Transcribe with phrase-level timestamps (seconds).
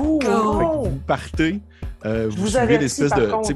[0.00, 0.18] Cool!
[0.28, 0.84] Oh!
[0.88, 1.60] vous partez.
[2.06, 3.26] euh, vous vous avertis, l'espèce de.
[3.30, 3.50] contre,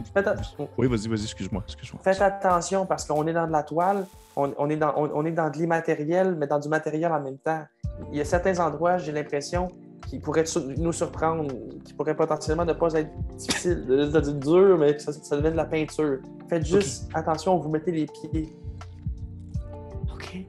[0.78, 1.62] Oui, vas-y, vas-y, excuse-moi.
[1.66, 2.00] excuse-moi.
[2.04, 4.06] faites attention parce qu'on est dans de la toile,
[4.36, 7.20] on, on est dans, on, on est dans de l'immatériel, mais dans du matériel en
[7.20, 7.62] même temps.
[8.12, 9.68] Il y a certains endroits, j'ai l'impression,
[10.08, 10.44] qui pourraient
[10.76, 11.46] nous surprendre,
[11.84, 15.36] qui pourraient potentiellement ne pas être difficiles, de, de- de dur, mais que ça, ça
[15.36, 16.18] devient de la peinture.
[16.48, 18.52] Faites juste attention vous mettez les pieds.
[20.12, 20.44] OK.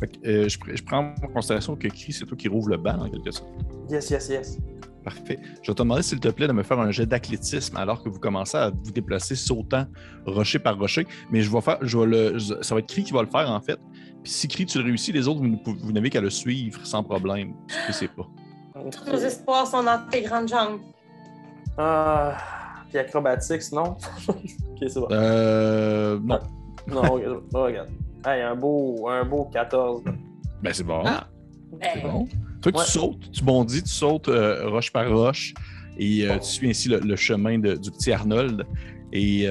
[0.00, 2.98] Fait que, euh, je prends en considération que Chris, c'est toi qui rouvre le bal
[3.00, 3.48] en quelque sorte.
[3.90, 4.58] Yes, yes, yes.
[5.04, 5.38] Parfait.
[5.62, 8.08] Je vais te demander, s'il te plaît, de me faire un jet d'athlétisme alors que
[8.08, 9.86] vous commencez à vous déplacer sautant
[10.24, 11.06] rocher par rocher.
[11.30, 13.50] Mais je vais faire, je vais le, ça va être Cri qui va le faire
[13.50, 13.78] en fait.
[14.22, 17.52] Puis si Cri, tu le réussis, les autres, vous, n'avez qu'à le suivre sans problème.
[17.86, 18.26] Je sais pas.
[18.90, 20.80] Tous nos espoirs sont dans tes grandes jambes.
[21.76, 22.36] Ah,
[22.88, 23.96] puis acrobatics, non?
[24.28, 24.38] ok,
[24.80, 25.08] c'est bon.
[25.10, 26.18] Euh.
[26.22, 26.38] Non.
[26.86, 27.42] Non, regarde.
[27.52, 27.88] regarde.
[28.26, 30.04] Hey, un beau, un beau 14.
[30.04, 30.12] là.
[30.62, 31.02] Ben, c'est bon.
[31.04, 31.26] Ah.
[31.82, 32.28] C'est Ben, bon.
[32.70, 35.54] Toi, tu sautes, tu bondis, tu sautes euh, roche par roche
[35.98, 38.66] et euh, tu suis ainsi le, le chemin de- du petit Arnold.
[39.12, 39.46] Et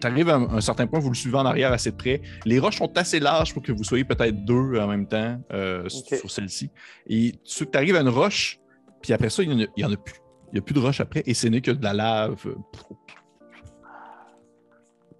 [0.00, 2.20] tu arrives à un, un certain point, vous le suivez en arrière assez de près.
[2.44, 5.88] Les roches sont assez larges pour que vous soyez peut-être deux en même temps euh,
[5.88, 6.70] sur celle-ci.
[7.08, 8.58] Et tu arrives à une roche,
[9.02, 10.14] puis après ça, il n'y en, en a plus.
[10.50, 12.46] Il n'y a plus de roche après et ce n'est que de la lave.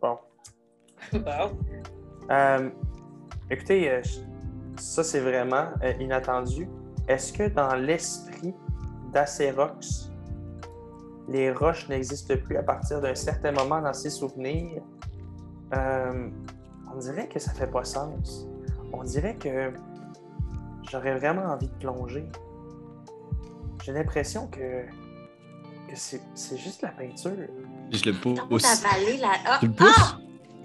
[0.01, 0.17] Bon.
[1.13, 1.59] bon.
[2.31, 2.71] Euh,
[3.51, 4.03] écoutez, euh,
[4.77, 6.69] ça c'est vraiment euh, inattendu.
[7.09, 8.55] Est-ce que dans l'esprit
[9.13, 10.11] d'Acerox,
[11.29, 14.83] les roches n'existent plus à partir d'un certain moment dans ses souvenirs?
[15.75, 16.29] Euh,
[16.95, 18.47] on dirait que ça fait pas sens.
[18.93, 19.73] On dirait que
[20.91, 22.27] j'aurais vraiment envie de plonger.
[23.85, 24.83] J'ai l'impression que,
[25.89, 27.33] que c'est c'est juste la peinture.
[27.91, 28.39] Je le pousse.
[29.19, 29.33] la.
[29.47, 30.17] Ah, Tu le pousses?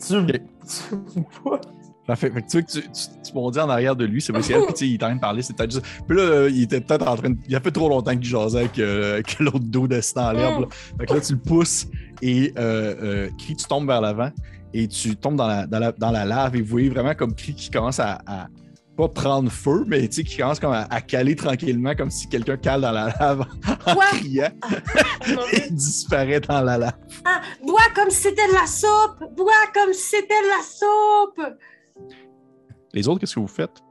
[0.05, 1.61] Tu, Ok.
[1.61, 2.29] tu Parfait.
[2.49, 2.87] Tu vois que tu, tu,
[3.23, 5.15] tu bondis en arrière de lui, c'est elle, puis tu sais, il est en train
[5.15, 5.85] de parler, c'est peut-être juste.
[6.07, 7.37] Puis là, il était peut-être en train de.
[7.47, 10.61] Il a fait trop longtemps qu'il jasait avec, euh, avec l'autre dos dessus dans l'herbe.
[10.61, 10.67] là.
[10.99, 11.87] Fait que là, tu le pousses
[12.21, 14.31] et euh, euh, Cri, tu tombes vers l'avant
[14.73, 17.33] et tu tombes dans la, dans la, dans la lave et vous voyez vraiment comme
[17.35, 18.47] Cri qui commence à, à
[18.97, 22.27] pas prendre feu, mais tu sais, qui commence comme à, à caler tranquillement, comme si
[22.27, 23.45] quelqu'un cale dans la lave
[23.87, 24.05] en Quoi?
[24.11, 24.49] criant
[25.25, 25.37] Dieu.
[25.53, 26.93] et disparaît dans la lave.
[27.25, 29.35] Ah, bois comme si c'était de la soupe!
[29.35, 31.57] Bois comme si c'était de la soupe!
[32.93, 33.81] Les autres, qu'est-ce que vous faites?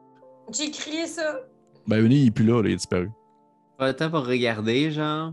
[0.52, 1.40] J'ai crié ça.
[1.86, 3.10] Ben, Uni, il est plus là, là, il est disparu.
[3.78, 5.32] Pas le temps pour regarder, genre.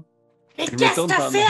[0.57, 1.45] Mais qu'est-ce que t'as fait?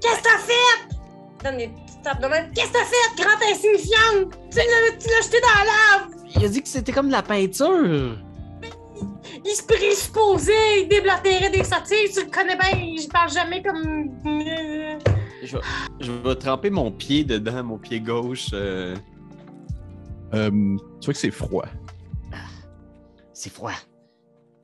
[0.00, 1.44] Qu'est-ce que t'as fait?
[1.44, 2.50] Donne des petites tapes de même.
[2.54, 4.38] Qu'est-ce que t'as fait, grande insignifiante?
[4.50, 6.22] Tu l'as tu l'as jeté dans la lave!
[6.36, 8.16] Il a dit que c'était comme de la peinture.
[9.44, 14.10] Il se présupposait, il déblatérait des sottises, tu le connais bien, je parle jamais comme.
[15.42, 15.62] Je vais,
[16.00, 18.50] je vais tremper mon pied dedans, mon pied gauche.
[18.52, 18.94] euh,
[20.34, 20.50] Euh,
[21.00, 21.66] tu vois que c'est froid.
[23.32, 23.72] C'est froid.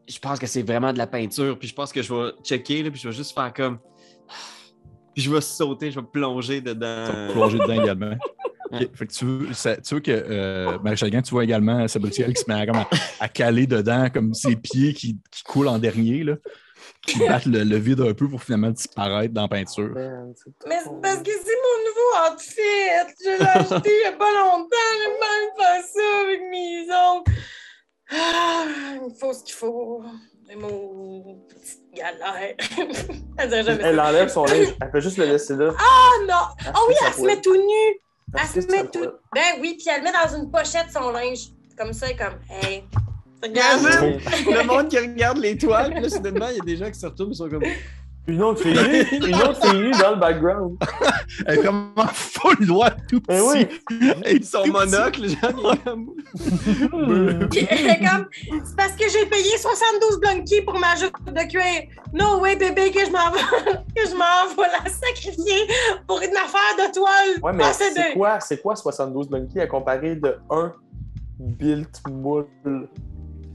[0.08, 1.58] Je pense que c'est vraiment de la peinture.
[1.58, 3.78] Puis je pense que je vais checker, là, puis je vais juste faire comme.
[5.14, 7.32] Puis je vais sauter, je vais plonger Tu vas dedans.
[7.32, 8.16] plonger dedans également.
[8.94, 12.34] Fait que tu veux, ça- tu veux que euh, Maréchal Gant, tu vois également Sabritiel
[12.34, 15.68] qui se met à, comme à, à caler dedans, comme ses pieds qui, qui coulent
[15.68, 16.36] en dernier, là,
[17.06, 19.90] qui battent le, le vide un peu pour finalement disparaître dans la peinture.
[19.94, 23.14] Mais c'est parce que c'est mon nouveau outfit!
[23.24, 24.68] Je l'ai acheté il y a pas longtemps,
[25.02, 27.32] j'aime même faire ça avec mes ongles.
[28.10, 28.64] Ah,
[29.06, 30.02] il faut ce qu'il faut.
[30.48, 32.54] C'est mon petite galère.
[33.38, 33.88] Elle dirait jamais ça.
[33.88, 35.72] Elle enlève son linge, elle peut juste le laisser là.
[35.78, 36.70] Oh non!
[36.74, 38.00] Oh oui, fait elle se met tout nue!
[38.34, 39.10] Elle fait se met tout.
[39.34, 41.48] Ben oui, puis elle met dans une pochette son linge.
[41.76, 42.84] Comme ça, comme, hey,
[43.42, 43.82] regarde.
[44.46, 47.06] Le monde qui regarde l'étoile, puis là, soudainement, il y a des gens qui se
[47.06, 47.62] retournent, ils sont comme.
[48.28, 48.76] Une autre fille,
[49.26, 50.76] une autre fille dans le background.
[51.46, 53.38] Elle est vraiment full droite, tout petit.
[53.38, 53.66] Eh oui.
[54.26, 56.12] Et Son monocle, genre, comme.
[57.50, 61.88] C'est parce que j'ai payé 72 blunky pour ma jupe de cuir.
[62.12, 63.38] No way, bébé, que je m'en vais,
[63.96, 65.66] que je m'en vais la sacrifier
[66.06, 67.42] pour une affaire de toile.
[67.42, 70.74] Ouais, mais c'est quoi, c'est quoi 72 Monkey à comparer de 1
[71.38, 72.46] Built Moule?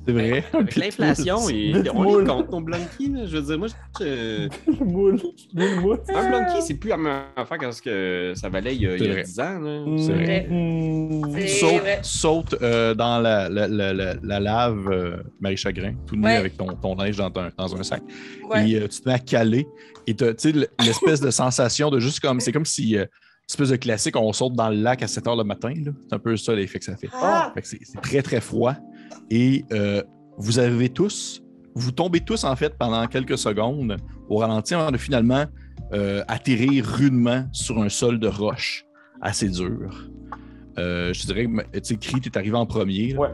[0.05, 0.43] C'est vrai.
[0.53, 2.77] Avec l'inflation, et on les compte, nos là.
[2.99, 5.19] Je veux dire, moi, je- Moule.
[5.53, 5.99] Built Moule.
[6.13, 8.95] un Blunky, c'est plus la même affaire que ce que ça valait il y a,
[8.97, 9.23] il y a C'est vrai.
[9.23, 9.97] 10 ans, là.
[9.97, 10.47] C'est vrai.
[10.49, 11.37] Mm.
[11.47, 16.23] C'est Saute, euh, dans la, la, la, la, la lave euh, Marie Chagrin, tout nu
[16.25, 16.35] Ouais.
[16.35, 18.01] avec ton, ton linge dans un, dans un sac.
[18.49, 18.69] Ouais.
[18.69, 19.65] Et euh, tu te mets à caler.
[20.05, 20.51] Et tu sais,
[20.83, 22.39] l'espèce de sensation de juste comme.
[22.41, 22.97] C'est comme si.
[22.97, 23.05] euh,
[23.49, 25.73] espèce de classique, on saute dans le lac à 7 h le matin.
[25.85, 25.91] là.
[26.07, 27.09] C'est un peu ça l'effet que ça fait.
[27.13, 28.73] Ah, Fait c'est très, très froid.
[29.29, 30.03] Et euh,
[30.37, 31.43] vous arrivez tous,
[31.75, 33.97] vous tombez tous, en fait, pendant quelques secondes
[34.29, 35.45] au ralenti avant de finalement
[35.93, 38.85] euh, atterrir rudement sur un sol de roche
[39.21, 40.09] assez dur.
[40.77, 43.13] Euh, je dirais, que, tu sais, Cri, t'es arrivé en premier.
[43.13, 43.19] là.
[43.19, 43.29] Ouais.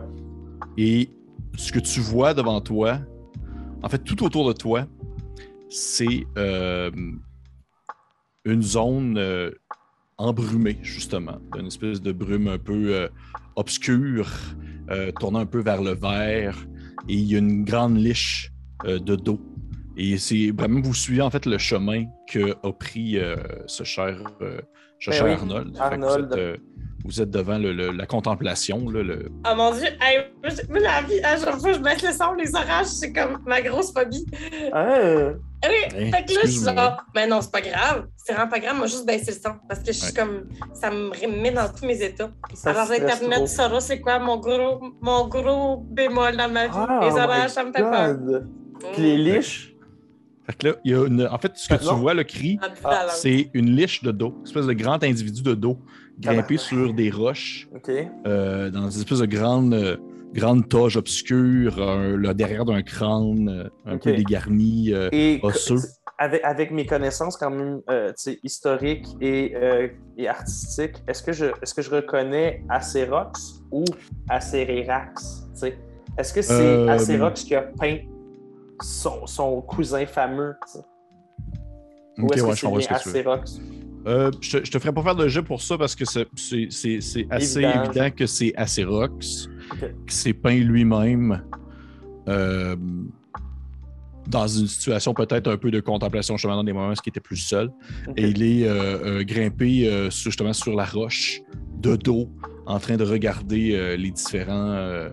[0.78, 1.10] Et
[1.58, 3.00] ce que tu vois devant toi,
[3.84, 4.86] en fait, tout autour de toi,
[5.70, 6.92] c'est euh,
[8.46, 9.52] une zone euh,
[10.18, 13.08] embrumée, justement, une espèce de brume un peu euh,
[13.56, 14.30] obscure,
[14.91, 16.57] euh, tournant un peu vers le vert,
[17.07, 18.51] et il y a une grande liche
[18.86, 19.39] euh, de dos.
[19.97, 23.36] Et c'est vraiment, vous suivez en fait le chemin que a pris euh,
[23.68, 24.21] ce cher,
[25.00, 25.72] ce Ben oui, Arnold.
[25.74, 26.28] Fait que Arnold.
[26.28, 26.57] Vous, êtes, euh,
[27.06, 30.25] vous êtes devant le- le- la contemplation, là, le, Oh mon dieu, hey,
[30.69, 33.62] moi, la vie, à chaque fois je baisse le son, les orages, c'est comme ma
[33.62, 34.25] grosse phobie.
[34.74, 34.88] Ah,
[35.62, 38.07] Oui, Hey, fait que là, je suis là, mais non, c'est pas grave.
[38.16, 39.56] C'est vraiment pas grave, moi, juste baisser le son.
[39.68, 40.13] Parce que je suis Ouais.
[40.13, 40.44] comme,
[40.74, 42.30] ça me met dans tous mes états.
[42.54, 43.46] ça Alors, Internet, trop.
[43.48, 46.74] Sarah, c'est quoi mon gros, mon gros bémol dans ma vie?
[46.75, 48.16] Ah, les oh orages, ça me fait peur.
[48.94, 49.75] Puis les liches?
[50.50, 51.28] Fait que là, il y a une...
[51.28, 54.34] En fait, ce que Ah, tu vois, le cri, Ah, c'est une liche de dos,
[54.40, 55.78] une espèce de grand individu de dos,
[56.19, 56.60] grimpé Tabarnak.
[56.60, 57.69] sur des roches,
[58.25, 59.98] euh, dans une espèce de grande, euh,
[60.34, 64.04] grande toge obscure, un- là, derrière d'un crâne, euh, un Ok.
[64.06, 64.92] peu dégarni.
[64.92, 65.81] euh, Et Osseux.
[66.18, 68.12] avec, avec mes connaissances quand même euh,
[68.44, 69.88] historiques et, euh,
[70.18, 73.86] et artistiques, est-ce que, je, est-ce que je reconnais Acerox ou
[74.30, 75.46] Acererax?
[76.18, 77.98] Est-ce que c'est Euh, Acerox qui a peint
[78.84, 80.56] son, son cousin fameux?
[82.18, 83.10] Ou ok, est-ce ouais, que c'est bien ce.
[83.10, 83.62] Acerox?
[84.08, 86.26] Euh, je, te, je te ferai pas faire de jeu pour ça parce que c'est,
[86.36, 87.84] assez Évident.
[87.84, 89.94] évident que c'est Acerox, Ok.
[90.08, 91.44] qui s'est peint lui-même
[92.30, 92.76] euh,
[94.28, 97.20] dans une situation peut-être un peu de contemplation, justement, dans des moments où il était
[97.20, 97.72] plus seul.
[98.16, 101.42] Et il est euh, grimpé sur- justement sur la roche,
[101.80, 102.30] de dos,
[102.66, 105.10] en train de regarder les différents,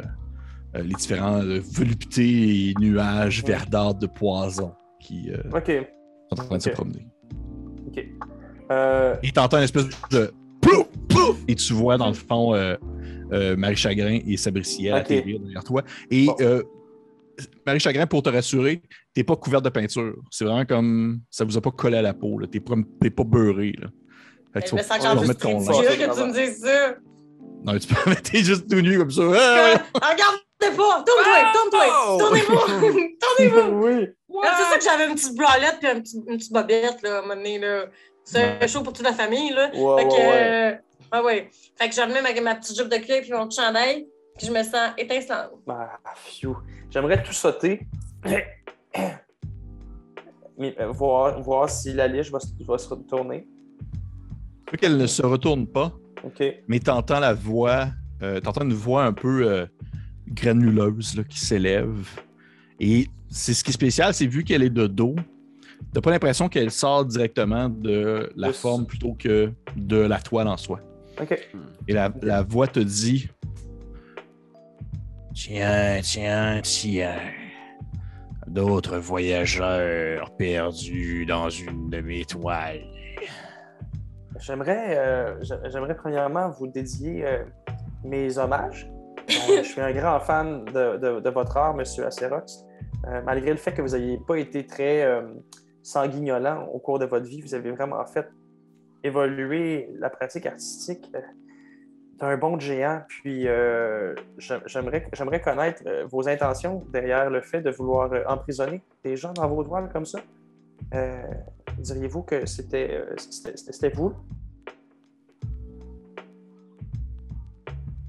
[0.83, 3.51] les différents euh, voluptés et nuages Ouais.
[3.53, 5.39] verdâtres de poison qui euh,
[6.31, 7.07] sont en train de se promener.
[7.87, 8.05] OK.
[8.71, 12.75] Euh, Et t'entends une espèce de plouf, plouf, et tu vois dans le fond euh,
[13.33, 15.83] euh, Marie Chagrin et Sabriciel atterrir derrière toi.
[16.11, 16.35] Et Bon.
[16.41, 16.63] euh,
[17.67, 18.83] Marie Chagrin, pour te rassurer,
[19.15, 20.17] t'es pas couverte de peinture.
[20.31, 22.41] C'est vraiment comme ça vous a pas collé à la peau.
[22.47, 23.73] T'es pas, t'es pas beurré.
[23.81, 23.89] Là.
[24.55, 26.97] Fait que tu vas remettre ton que tu me dises ça.
[27.67, 29.23] Non, tu peux t'es juste tout nu comme ça.
[29.35, 31.05] Ah, Ah, Regardez pas!
[31.05, 31.53] Tourne-toi!
[31.53, 32.19] Tourne-toi!
[32.19, 33.09] Tournez-vous!
[33.21, 33.85] Tournez-vous!
[33.87, 34.09] oui.
[34.45, 37.17] Ah, C'est ça que j'avais une petite bralette puis un petit- une petite bobette, là,
[37.17, 37.87] à un moment donné, là.
[38.25, 38.69] C'est Ouais.
[38.69, 39.71] chaud pour toute la famille, là.
[39.75, 40.77] Ouais, fait que, ouais, euh,
[41.13, 41.51] ah ouais.
[41.79, 44.53] Fait que j'en ma, ma petite jupe de cuir puis mon petit chandail, puis je
[44.53, 45.53] me sens étincelante.
[45.69, 46.57] Ah, phew.
[46.91, 47.87] J'aimerais tout sauter.
[50.59, 53.47] Mais, euh, voir, voir si la liche va, se- va se retourner.
[54.67, 55.93] Tu vois qu'elle ne se retourne pas,
[56.69, 57.89] Mais t'entends la voix,
[58.23, 59.67] euh, t'entends une voix un peu euh,
[60.29, 62.09] granuleuse là, qui s'élève.
[62.81, 65.17] Et c'est ce qui est spécial, c'est vu qu'elle est de dos,
[65.93, 70.57] t'as pas l'impression qu'elle sort directement de la forme plutôt que de la toile en
[70.57, 70.81] soi.
[71.21, 71.39] OK.
[71.89, 73.29] Et la, la voix te dit
[75.35, 77.21] Tiens, tiens, tiens.
[78.47, 82.87] D'autres voyageurs perdus dans une de mes toiles.
[84.39, 87.45] J'aimerais, euh, j'a- j'aimerais premièrement vous dédier euh,
[88.05, 88.91] mes hommages.
[89.29, 92.65] Je suis un grand fan de, de- de votre art, Monsieur Acerox.
[93.07, 95.23] Euh, malgré le fait que vous n'ayez pas été très euh,
[95.83, 98.29] sanguignolant au cours de votre vie, vous avez vraiment fait
[99.05, 101.13] évoluer la pratique artistique
[102.19, 103.03] d'un bon géant.
[103.09, 103.45] Puis
[104.39, 109.49] j'a- j'aimerais, j'aimerais connaître vos intentions derrière le fait de vouloir emprisonner des gens dans
[109.49, 110.21] vos toiles comme ça.
[111.79, 114.13] Diriez-vous que c'était, euh, c'était, vous?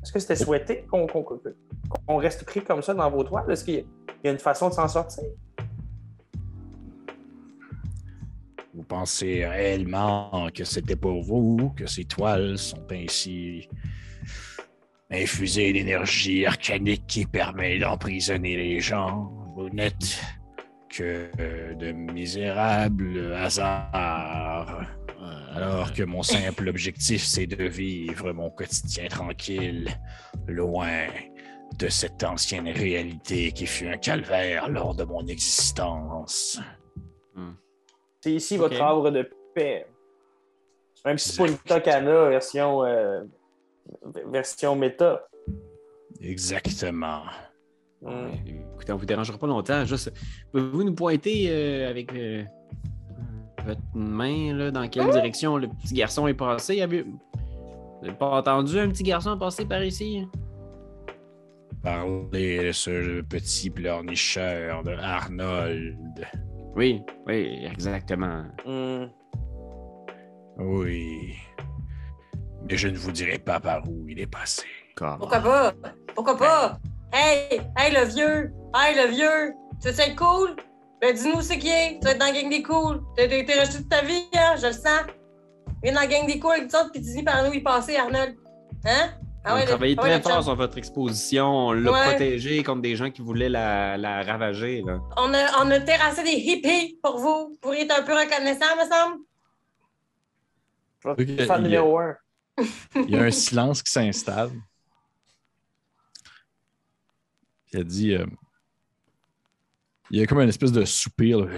[0.01, 3.49] Est-ce que c'était souhaité qu'on, qu'on- qu'on reste pris comme ça dans vos toiles?
[3.51, 3.81] Est-ce qu'il y a,
[4.23, 5.23] il y a une façon de s'en sortir?
[8.73, 13.67] Vous pensez réellement que c'était pour vous que ces toiles sont ainsi
[15.09, 19.31] infusées d'énergie arcanique qui permet d'emprisonner les gens?
[19.55, 20.21] Vous n'êtes
[20.97, 24.81] que de misérables hasards.
[25.53, 29.89] Alors que mon simple objectif, c'est de vivre mon quotidien tranquille,
[30.47, 31.07] loin
[31.77, 36.59] de cette ancienne réalité qui fut un calvaire lors de mon existence.
[38.21, 39.85] C'est ici votre havre de paix.
[41.05, 43.23] Un petit Punta Cana version, euh,
[44.25, 45.27] version méta.
[46.19, 47.23] Exactement.
[48.01, 48.31] Hmm.
[48.87, 49.85] Écoutez, on vous dérangera pas longtemps.
[49.85, 50.13] Juste,
[50.51, 52.43] pouvez-vous nous pointer euh, avec euh,
[53.65, 56.85] votre main là, dans quelle direction le petit garçon est passé?
[56.85, 60.25] Vous n'avez pas entendu un petit garçon passer par ici?
[61.83, 66.25] Parler de ce petit pleurnicheur de Arnold.
[66.75, 68.43] Oui, oui, exactement.
[68.65, 69.07] Hmm.
[70.59, 71.33] Oui.
[72.69, 74.63] Mais je ne vous dirai pas par où il est passé.
[74.95, 75.17] Comment?
[75.17, 75.73] Pourquoi pas?
[76.15, 76.79] Pourquoi pas?
[77.11, 77.61] Hey!
[77.77, 78.53] Hey, le vieux!
[78.79, 79.53] Hey, le vieux!
[79.81, 80.55] Tu veux être cool?
[81.01, 81.99] Ben, dis-nous ce qui est.
[81.99, 83.01] Tu vas être dans la gang des cools.
[83.15, 84.55] T'as été rejeté toute ta vie, hein?
[84.57, 85.01] Je le sens.
[85.83, 88.35] Viens dans la gang des cools avec toi, puis dis-nous par nous y passer, Arnold.
[88.85, 89.13] Hein?
[89.45, 91.45] on a le- travaillé ah ouais, très fort sur votre exposition.
[91.45, 92.03] On l'a Ouais.
[92.09, 94.81] protégée contre des gens qui voulaient la, la ravager.
[94.85, 94.99] Là.
[95.17, 97.49] On a, on a terrassé des hippies pour vous.
[97.51, 99.21] Vous pourriez être un peu reconnaissant, me semble.
[101.05, 102.15] Ok, te faire il- un.
[102.95, 104.51] Il y a un silence qui s'installe.
[107.73, 108.13] Il a dit.
[108.15, 108.25] euh,
[110.11, 111.45] il y a comme une espèce de soupir.
[111.45, 111.51] là.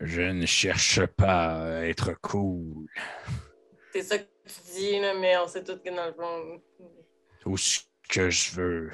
[0.00, 2.86] Je ne cherche pas à être cool.
[3.92, 6.62] C'est ça que tu dis, là, mais on sait tous que dans le fond.
[7.40, 8.90] Tout ce que je veux,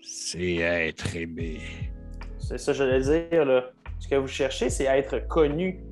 [0.00, 1.60] c'est être aimé.
[2.38, 3.44] C'est ça que j'allais dire.
[3.44, 3.72] Là.
[3.98, 5.82] Ce que vous cherchez, c'est être connu.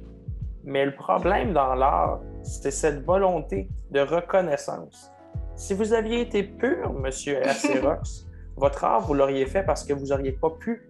[0.64, 5.11] Mais le problème dans l'art, c'est cette volonté de reconnaissance.
[5.62, 8.26] Si vous aviez été pur, monsieur Acerox,
[8.56, 10.82] votre art, vous l'auriez fait parce que vous n'auriez pas pu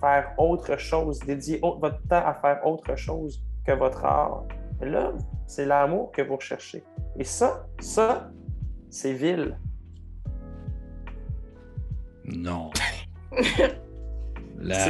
[0.00, 4.46] faire autre chose, dédier votre temps à faire autre chose que votre art.
[4.80, 5.12] Mais là,
[5.46, 6.82] c'est l'amour que vous recherchez.
[7.20, 8.32] Et ça, ça,
[8.88, 9.56] c'est vil.
[12.24, 12.72] Non.
[14.58, 14.86] La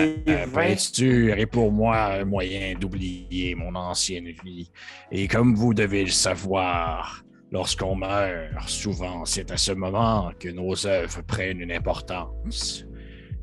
[0.50, 4.72] peinture est pour moi un moyen d'oublier mon ancienne vie.
[5.12, 7.22] Et comme vous devez le savoir,
[7.52, 12.84] lorsqu'on meurt, souvent c'est à ce moment que nos œuvres prennent une importance.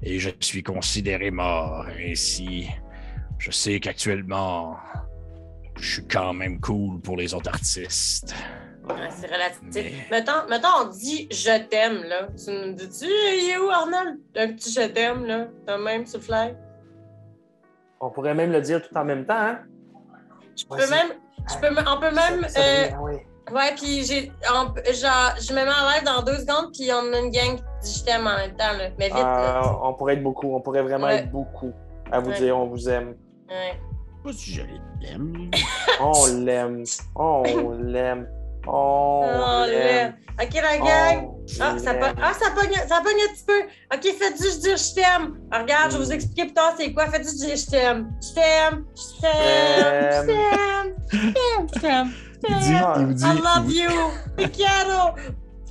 [0.03, 1.85] Et je suis considéré mort.
[1.99, 2.67] Ainsi,
[3.39, 4.77] je sais qu'actuellement,
[5.79, 8.35] je suis quand même cool pour les autres artistes.
[8.87, 9.59] Ouais, c'est relatif.
[9.73, 12.27] Mais- Mettons, mettons, on dit je t'aime, là.
[12.37, 14.17] Tu me dis-tu, il est où, Arnold?
[14.35, 15.47] Un petit je t'aime, là.
[15.65, 16.55] T'as même sur le fly?
[17.99, 19.33] On pourrait même le dire tout en même temps.
[19.35, 19.59] Hein?
[20.55, 21.13] Je peux même.
[21.49, 22.43] Je peux, me- on peut même.
[22.43, 23.13] Ça- ça- euh, oui.
[23.53, 24.31] Ouais, puis j'ai.
[24.53, 27.55] on Genre, je me mets en live dans deux secondes, puis on a une gang
[27.57, 28.89] qui dit je t'aime en même temps, là.
[28.97, 29.61] Mais vite, là.
[29.63, 30.55] Ah, on pourrait être beaucoup.
[30.55, 31.17] On pourrait vraiment Ouais.
[31.19, 31.71] être beaucoup
[32.11, 32.37] à vous Ouais.
[32.39, 33.15] dire on vous aime.
[33.49, 33.79] Ouais.
[34.23, 34.61] Pas si je
[35.01, 35.51] l'aime.
[36.01, 36.83] On l'aime.
[37.15, 37.43] On
[37.79, 38.27] l'aime.
[38.67, 40.15] On l'aime.
[40.41, 41.29] Ok, la gang.
[41.61, 43.61] Ah, ça, pogne- ah, ça pogne, ça pogne un petit peu.
[43.93, 45.39] Ok, faites juste dire je t'aime.
[45.51, 47.07] Ah, Regarde, je vais vous expliquer plus tard c'est quoi.
[47.07, 48.11] Faites juste dire je t'aime.
[48.21, 48.85] Je t'aime.
[48.95, 50.27] Je t'aime.
[51.11, 51.67] Je t'aime.
[51.73, 52.11] Je t'aime.
[52.47, 52.93] Il dit, t'aime.
[52.99, 53.89] il vous dit, I il love vous- you.
[54.37, 55.15] Te quiero.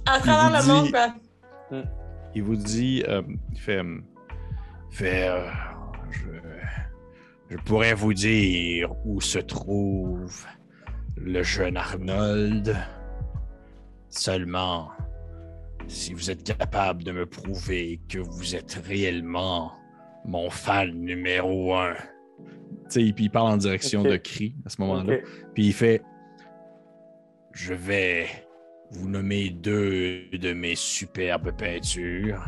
[0.07, 1.15] À travers vous le monde, dit- quoi.
[2.35, 3.99] il vous dit, euh, il fait, euh,
[4.91, 5.49] fait, euh,
[6.11, 6.29] je,
[7.51, 10.45] je pourrais vous dire où se trouve
[11.17, 12.77] le jeune Arnold.
[14.09, 14.91] Seulement,
[15.89, 19.73] si vous êtes capable de me prouver que vous êtes réellement
[20.25, 21.95] mon fan numéro un.
[22.91, 25.17] Tu sais, puis il parle en direction de Cri à ce moment-là.
[25.55, 26.03] Puis il fait
[27.59, 28.27] Je vais
[28.91, 32.45] vous nommer deux de mes superbes peintures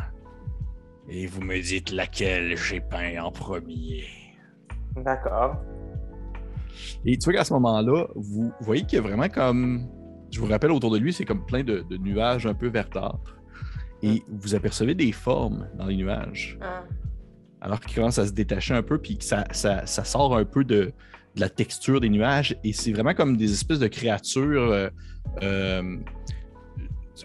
[1.09, 4.03] et vous me dites laquelle j'ai peint en premier.
[4.95, 5.55] D'accord.
[7.05, 9.87] Et tu vois qu'à ce moment-là, vous voyez qu'il y a vraiment comme.
[10.31, 13.35] Je vous rappelle, autour de lui, c'est comme plein de, de nuages un peu verdâtres.
[14.03, 16.59] Et vous apercevez des formes dans les nuages.
[16.61, 16.83] Ah.
[17.61, 20.45] alors qu'il commence à se détacher un peu, puis que ça, ça- ça sort un
[20.45, 20.93] peu de,
[21.35, 24.71] de la texture des nuages, et c'est vraiment comme des espèces de créatures.
[24.71, 24.89] euh,
[25.43, 25.97] euh,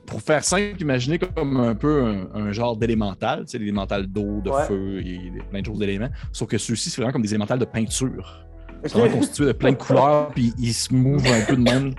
[0.06, 4.40] pour faire simple, imaginez comme un peu un, un genre d'élémental, tu sais, l'élémental d'eau,
[4.44, 4.64] de Ouais.
[4.64, 6.08] feu, et plein de choses d'éléments.
[6.32, 8.44] Sauf que ceux-ci, c'est vraiment comme des élémentales de peinture.
[8.68, 8.74] Ok.
[8.90, 11.94] C'est vraiment constitué de plein de couleurs, puis ils se mouvent un peu de même,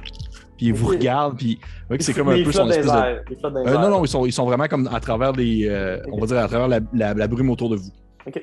[0.58, 1.58] puis ils vous regardent, puis
[2.00, 2.92] c'est comme un peu son espèce de.
[2.92, 3.24] airs.
[3.46, 5.66] Euh, non, non, ils sont, ils sont vraiment comme à travers les.
[5.68, 7.92] euh, On va dire à travers la, la- la brume autour de vous.
[8.28, 8.42] Ok.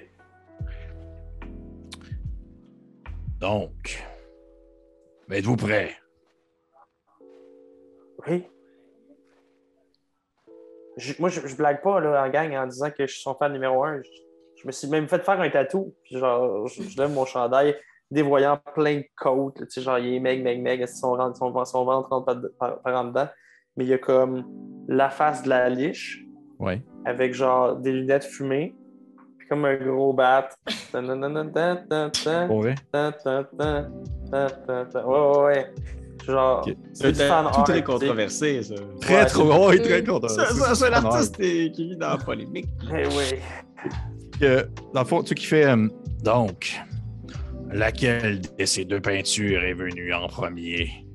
[3.42, 4.00] Donc,
[5.28, 5.96] êtes-vous prêts?
[8.28, 8.46] Oui.
[10.96, 13.34] Je- moi, je, je blague pas là, en gang en disant que je suis son
[13.34, 14.00] fan numéro un.
[14.00, 14.08] Je,
[14.60, 15.92] je me suis même fait faire un tatou.
[16.04, 17.76] Puis genre, je, lève mon chandail
[18.12, 19.58] dévoyant plein de côtes.
[19.58, 20.86] là, Tu sais, genre, il est meg, meg, meg.
[20.86, 23.26] Son, ventre- son, son ventre rentre par, par- par en dedans?
[23.76, 24.44] Mais il y a comme
[24.86, 26.24] la face de la liche
[26.60, 26.80] Ouais.
[27.06, 28.76] avec genre des lunettes fumées.
[29.52, 30.48] Comme un gros bat.
[30.92, 31.02] Pour
[32.62, 32.74] vrai?
[32.90, 33.10] Ouais,
[35.04, 35.74] ouais, ouais.
[36.26, 36.74] Genre, Ok.
[36.94, 38.74] c'est art, très controversé, ça.
[39.02, 39.68] Très Ouais, trop.
[39.68, 42.68] Ouais, très ça, C'est un artiste qui vit dans la polémique.
[42.96, 43.38] Eh oui.
[44.40, 45.66] Que, dans le fond, tu qui fait.
[45.66, 45.86] euh,
[46.24, 46.80] donc,
[47.70, 51.06] laquelle de ces deux peintures est venue en premier?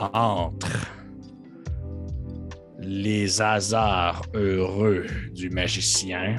[0.00, 0.66] Entre
[2.80, 6.36] les hasards heureux du magicien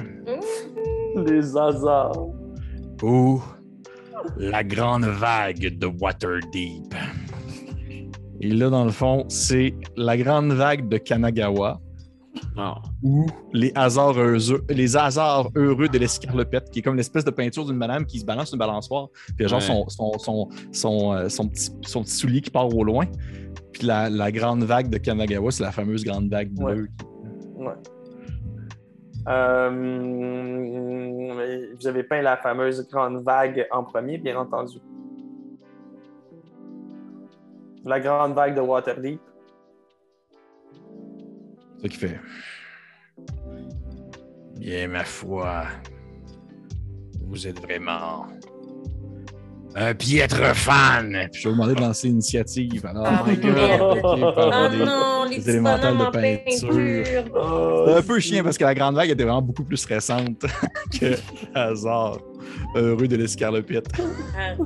[1.16, 2.26] Les hasards.
[3.02, 3.40] ou
[4.36, 6.94] la grande vague de Waterdeep.
[8.42, 11.80] Et là, dans le fond, c'est la grande vague de Kanagawa
[12.56, 12.76] Ah.
[13.02, 17.64] ou les hasards heureux, les hasards heureux de l'escarlopette, qui est comme l'espèce de peinture
[17.66, 19.66] d'une madame qui se balance sur une balançoire, puis genre Ouais.
[19.66, 23.06] son, son, son, son, euh, son petit, son petit soulier qui part au loin.
[23.72, 26.88] Puis la, la grande vague de Kanagawa, c'est la fameuse grande vague bleue.
[27.56, 27.72] Ouais.
[29.28, 29.70] Euh,
[31.78, 34.78] vous avez peint la fameuse grande vague en premier, bien entendu.
[37.84, 39.20] La grande vague de Waterdeep.
[41.80, 42.20] Ça qui fait.
[44.56, 45.64] Bien, ma foi,
[47.22, 48.26] vous êtes vraiment
[49.76, 51.28] un piètre fan.
[51.32, 52.84] Puis je vais vous demander de lancer l'initiative.
[52.86, 53.82] Alors, Ah, my God, merde.
[54.02, 57.84] ok, par Ah des- non, les des petits élémentales bonhommes de en peinture.
[57.86, 60.44] C'est un peu chiant parce que la grande vague était vraiment beaucoup plus récente
[61.00, 61.14] que
[61.54, 62.18] hasard
[62.74, 63.86] heureux de l'escarlopette.
[64.36, 64.58] Arrête.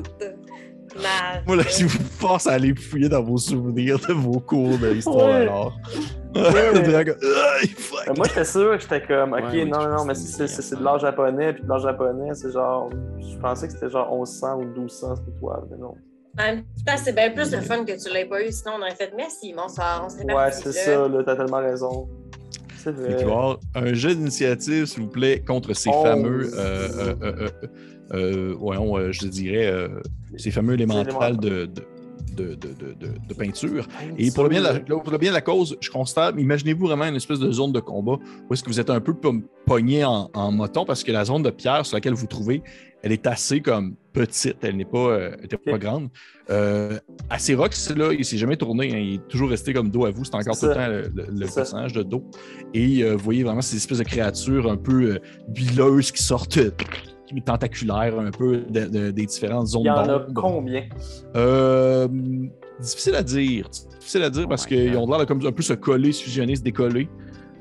[0.96, 1.42] Mal.
[1.46, 4.88] Moi, là, je vous force à aller fouiller dans vos souvenirs de vos cours de
[4.88, 5.34] l'histoire Ouais.
[5.42, 5.76] alors.
[6.36, 10.98] Euh, Moi, j'étais sûr, j'étais comme, ok, Ouais, non, non, mais c'est c'est de l'art
[10.98, 15.16] japonais, puis de l'art japonais, c'est genre, je pensais que c'était genre 1100 ou 1200
[15.16, 15.94] cette étoile, mais non.
[16.38, 18.80] En même temps, c'est bien plus le fun que tu l'aies pas eu, sinon on
[18.80, 22.08] aurait fait merci, bonsoir, on serait Ouais, c'est ça, là, t'as tellement raison.
[22.76, 23.16] C'est vrai.
[23.16, 26.02] qu'il va y avoir un jeu d'initiative, s'il vous plaît, contre ces Onze.
[26.04, 26.50] fameux.
[26.54, 27.48] Euh, euh, euh, euh,
[28.12, 29.88] euh, voyons, euh, je dirais, euh,
[30.36, 31.82] ces fameux élémentales de, de,
[32.36, 33.86] de, de, de- de- de peinture.
[34.18, 36.86] Et pour le, bien de la, pour le bien de la cause, je constate, imaginez-vous
[36.86, 38.18] vraiment une espèce de zone de combat
[38.48, 39.14] où est-ce que vous êtes un peu
[39.66, 42.62] pogné en, en moton parce que la zone de pierre sur laquelle vous trouvez,
[43.02, 46.08] elle est assez comme petite, elle n'est pas, euh, elle était pas grande.
[46.50, 46.98] Euh,
[47.56, 50.24] rocks, là, il s'est jamais tourné, hein, il est toujours resté comme dos à vous,
[50.24, 52.24] c'est encore tout le temps le, le- personnage de dos.
[52.72, 55.18] Et euh, vous voyez vraiment ces espèces de créatures un peu euh,
[55.54, 56.70] huileuses qui sortent euh,
[57.44, 60.84] tentaculaires un peu de- de- des différentes zones Il y en a combien?
[61.36, 62.06] Euh,
[62.80, 63.68] difficile à dire.
[63.98, 66.22] Difficile à dire Oh parce qu'ils ont l'air de comme un peu se coller, se
[66.24, 67.08] fusionner, se décoller.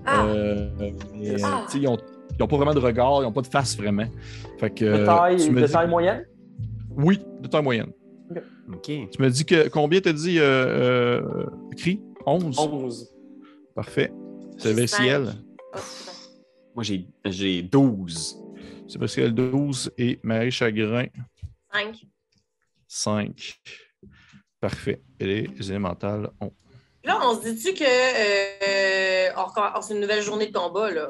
[0.05, 1.65] Ah, Euh, euh, Ah.
[1.73, 4.05] ils n'ont pas vraiment de regard, ils n'ont pas de face vraiment.
[4.59, 6.25] Fait que, De taille, tu me de dis- taille moyenne?
[6.97, 7.91] Oui, de taille moyenne.
[8.71, 8.81] OK.
[8.85, 11.45] Tu me dis que combien t'as dit, euh, euh,
[11.77, 12.01] Cri?
[12.25, 12.57] 11.
[12.59, 13.09] 11.
[13.75, 14.11] Parfait.
[14.57, 15.33] C'est J'ai Ciel?
[15.73, 15.79] oh.
[16.75, 18.37] Moi, j'ai j'ai 12.
[18.99, 21.07] C'est Ciel 12 et Marie Chagrin
[21.71, 22.05] Cinq.
[22.87, 23.59] 5.
[24.59, 25.01] Parfait.
[25.19, 26.51] Et les élémentales ont.
[27.03, 31.09] Là, on se dit-tu que euh, oh, c'est une nouvelle journée de combat, là?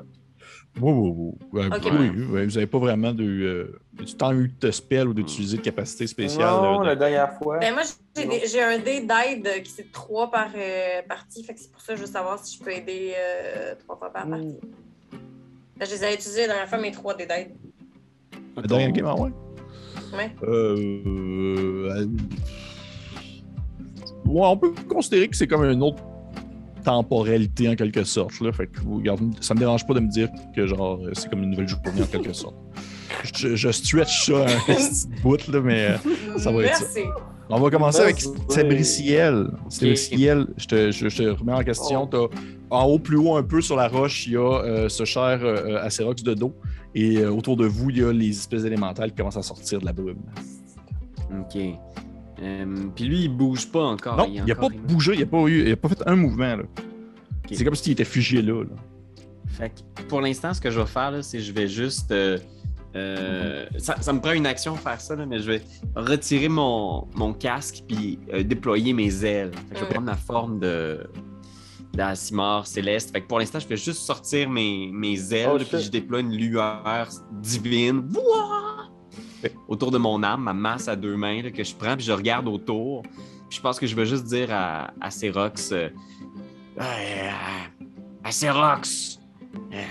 [0.81, 1.69] Oui, oui, oui.
[1.91, 5.57] Oui, oui, vous n'avez pas vraiment de, euh, du temps eu de spell ou d'utiliser
[5.57, 6.55] de capacité spéciale.
[6.61, 7.59] Non, euh, de- la dernière fois.
[7.59, 7.83] Ben, moi,
[8.15, 11.43] j'ai un dé d'aide qui c'est trois par euh, partie.
[11.43, 13.97] Fait que c'est pour ça que je veux savoir si je peux aider euh, trois
[13.97, 14.31] fois par Hmm.
[14.31, 14.59] partie.
[15.77, 17.51] Ben, je les ai utilisés la dernière fois, mes trois dés d'aide.
[18.55, 19.29] La dernière game, ah ouais?
[20.15, 20.31] Ouais.
[20.47, 22.05] Euh,
[24.25, 26.03] ouais, on peut considérer que c'est comme une autre
[26.83, 28.39] temporalité en quelque sorte.
[28.41, 28.51] Là.
[28.51, 31.51] Fait que, regarde, ça me dérange pas de me dire que genre c'est comme une
[31.51, 32.55] nouvelle journée en quelque sorte.
[33.35, 36.85] Je, je stretch ça un petit bout, là, mais euh, Ça va être ça.
[36.95, 37.09] Merci.
[37.49, 38.31] on va commencer avec Merci.
[38.49, 39.47] Sabriciel.
[39.69, 42.05] Sabriciel, je te, je, je te remets en question.
[42.07, 42.27] T'as-
[42.69, 45.39] en haut, plus haut un peu sur la roche, il y a euh, ce cher
[45.43, 46.53] euh, Acérox de dos.
[46.95, 49.79] Et euh, autour de vous, il y a les espèces élémentales qui commencent à sortir
[49.79, 50.17] de la brume.
[51.31, 51.57] OK.
[52.41, 54.17] Euh, Puis lui, il bouge pas encore.
[54.17, 56.55] non, il n'a pas bougé, il n'a pas, eu- il a pas fait un mouvement.
[56.57, 56.63] là.
[57.51, 58.63] C'est comme s'il était figé là.
[58.63, 58.69] là.
[59.47, 62.11] Fait que pour l'instant, ce que je vais faire, là, c'est que je vais juste.
[62.11, 62.37] euh,
[62.95, 65.61] euh, ça, ça me prend une action faire ça, là, mais je vais
[65.95, 69.51] retirer mon, mon casque puis euh, déployer mes ailes.
[69.69, 71.07] Fait que je vais prendre la forme de
[71.93, 73.11] d'Asimar céleste.
[73.11, 76.19] Fait que pour l'instant, je vais juste sortir mes, mes ailes Oh, puis je déploie
[76.21, 78.07] une lueur divine
[79.67, 82.11] autour de mon âme, ma masse à deux mains là, que je prends puis je
[82.11, 83.03] regarde autour.
[83.03, 85.89] Puis je pense que je vais juste dire à, à Cerox, euh,
[86.79, 87.29] Euh,
[88.23, 88.29] à
[89.73, 89.83] euh,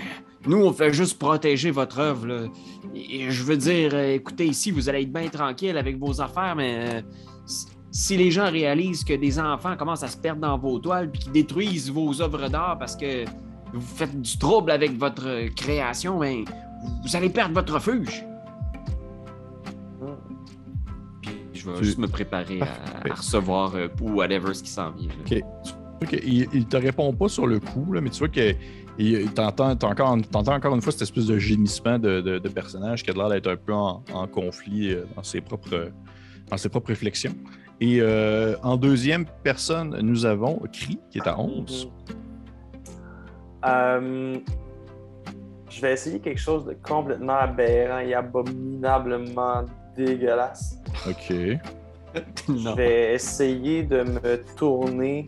[0.45, 2.27] nous, on fait juste protéger votre œuvre.
[2.27, 2.45] là.
[2.93, 6.55] Et je veux dire, euh, écoutez, ici, vous allez être bien tranquille avec vos affaires,
[6.55, 7.03] mais
[7.93, 11.21] si- les gens réalisent que des enfants commencent à se perdre dans vos toiles puis
[11.21, 13.23] qu'ils détruisent vos œuvres d'art parce que
[13.71, 16.43] vous faites du trouble avec votre création, ben,
[17.03, 18.25] vous allez perdre votre refuge.
[21.21, 24.91] Puis je vais Tu- juste me préparer à, recevoir euh, ou whatever ce qui s'en
[24.91, 25.07] vient.
[25.09, 25.15] là.
[25.37, 25.43] Ok.
[26.03, 28.53] Ok, Il, il te répond pas sur le coup, là, mais tu vois que
[29.33, 33.09] t'entends encore, t'entends encore une fois cette espèce de gémissement de, de, de personnage qui
[33.11, 35.91] a l'air d'être un peu en, en conflit euh, dans ses propres,
[36.49, 37.33] dans ses propres réflexions.
[37.83, 41.91] Et euh, en deuxième personne, nous avons Cri, qui est à 11.
[43.65, 44.37] Euh,
[45.69, 49.65] je vais essayer quelque chose de complètement aberrant et abominablement
[49.97, 50.77] dégueulasse.
[51.05, 51.33] OK.
[52.47, 55.25] Je vais essayer de me tourner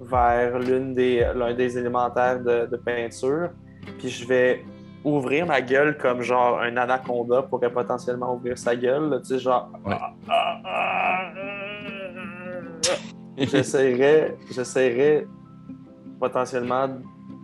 [0.00, 3.50] vers l'une des, l'un des élémentaires de, de peinture,
[3.98, 4.64] puis je vais
[5.04, 9.70] ouvrir ma gueule comme genre un anaconda pourrait potentiellement ouvrir sa gueule, tu sais, genre.
[9.84, 9.94] Ouais.
[10.00, 11.01] Ah, ah, ah.
[13.36, 15.26] J'essaierais, j'essaierais
[16.18, 16.88] potentiellement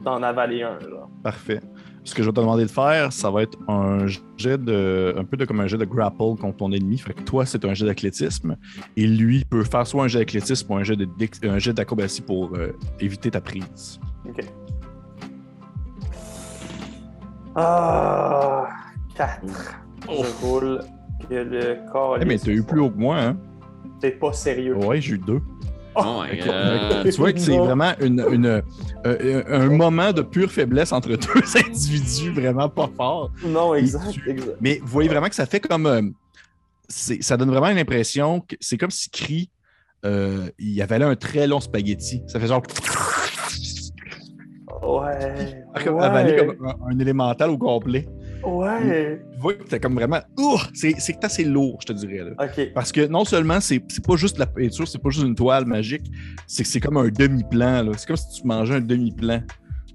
[0.04, 1.06] d'en avaler un, là.
[1.22, 1.60] Parfait.
[2.04, 5.14] Ce que je vais te demander de faire, ça va être un jet de.
[5.18, 6.96] un peu de comme un jet de grapple contre ton ennemi.
[6.96, 8.56] Fait que toi, c'est un jet d'athlétisme.
[8.96, 11.06] Et lui peut faire soit un jet d'athlétisme ou un jet de
[11.46, 14.00] un jet d'acrobatie pour euh, éviter ta prise.
[14.26, 14.44] Ok.
[17.56, 18.68] Ah,
[19.16, 19.40] 4.
[20.06, 20.80] Je roule
[21.28, 22.16] que le corps.
[22.20, 23.36] Eh, mais t'as eu plus haut que moi, hein?
[24.00, 24.76] T'es pas sérieux.
[24.76, 25.42] Ouais, j'ai eu deux.
[25.98, 27.04] Oh god.
[27.04, 28.62] tu vois que c'est vraiment une, une-
[29.06, 33.30] euh, un moment de pure faiblesse entre deux individus vraiment pas forts.
[33.44, 34.56] Non, exact, tu- exact.
[34.60, 35.86] Mais vous voyez vraiment que ça fait comme.
[35.86, 36.02] euh,
[36.88, 39.50] ça donne vraiment l'impression que c'est comme si Cree,
[40.06, 42.22] euh, il avalait un très long spaghetti.
[42.28, 42.62] Ça fait genre.
[44.82, 45.64] Ouais.
[46.00, 48.08] avaler comme un, un élémental au complet.
[48.44, 49.20] Ouais.
[49.34, 50.20] Tu vois que t'as comme vraiment.
[50.38, 50.58] Ouh!
[50.74, 52.24] C'est c'est que t'es assez lourd, je te dirais.
[52.24, 52.48] Là.
[52.74, 55.64] Parce que non seulement c'est c'est pas juste la peinture, c'est pas juste une toile
[55.66, 56.06] magique,
[56.46, 57.82] c'est que c'est comme un demi-plan.
[57.82, 57.92] là.
[57.96, 59.42] C'est comme si tu mangeais un demi-plan.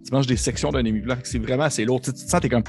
[0.05, 1.15] Tu manges des sections d'un demi-plan.
[1.23, 2.01] C'est vraiment assez lourd.
[2.01, 2.63] Tu, te sens, t'es comme.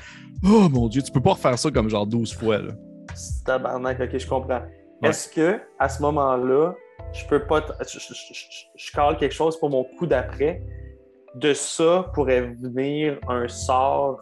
[0.44, 2.58] Oh mon dieu, tu peux pas refaire ça comme genre 12 fois.
[2.58, 2.72] Là.
[3.14, 4.60] C'est Tabarnak, ok, je comprends.
[5.02, 5.08] Ouais.
[5.08, 6.74] Est-ce que à ce moment-là,
[7.12, 7.60] je peux pas.
[7.62, 10.62] t- Je, je, je- je- je cale quelque chose pour mon coup d'après?
[11.34, 14.20] De ça pourrait venir un sort.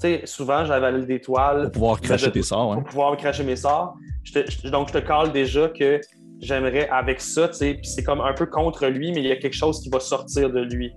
[0.00, 2.72] Tu sais, souvent, j'avale des toiles Pour pouvoir cracher tes sorts.
[2.72, 2.84] pour Hein.
[2.86, 3.96] pouvoir cracher mes sorts.
[4.24, 6.00] Je te- je- donc, je te cale déjà que
[6.40, 9.32] j'aimerais avec ça, tu sais, puis c'est comme un peu contre lui, mais il y
[9.32, 10.92] a quelque chose qui va sortir de lui.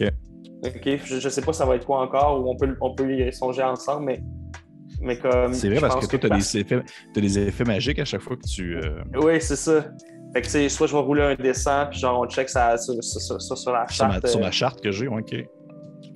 [0.00, 0.08] Ok.
[0.66, 3.14] Ok, je, je sais pas ça va être quoi encore, ou on peut, on peut
[3.14, 4.20] y songer ensemble, mais,
[5.00, 5.52] mais comme.
[5.52, 8.48] C'est vrai parce que toi, des, effets, t'as des effets magiques à chaque fois que
[8.48, 8.76] tu.
[8.78, 9.84] euh, Oui, c'est ça.
[10.32, 12.76] Fait que, tu sais, soit je vais rouler un dessin, puis genre, on check ça
[12.78, 14.26] sur, sur- sur- sur- sur la sur, ma, charte.
[14.26, 15.36] sur euh, ma charte que j'ai, ok.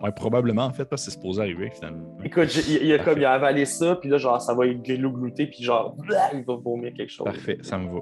[0.03, 2.16] Ouais, probablement en fait, parce que c'est supposé arriver finalement.
[2.24, 4.83] Écoute, il, il a comme il a avalé ça, puis là, genre, ça va être
[4.83, 7.27] glouter, puis genre, blah, il va vomir quelque chose.
[7.27, 8.01] Parfait, ça me va.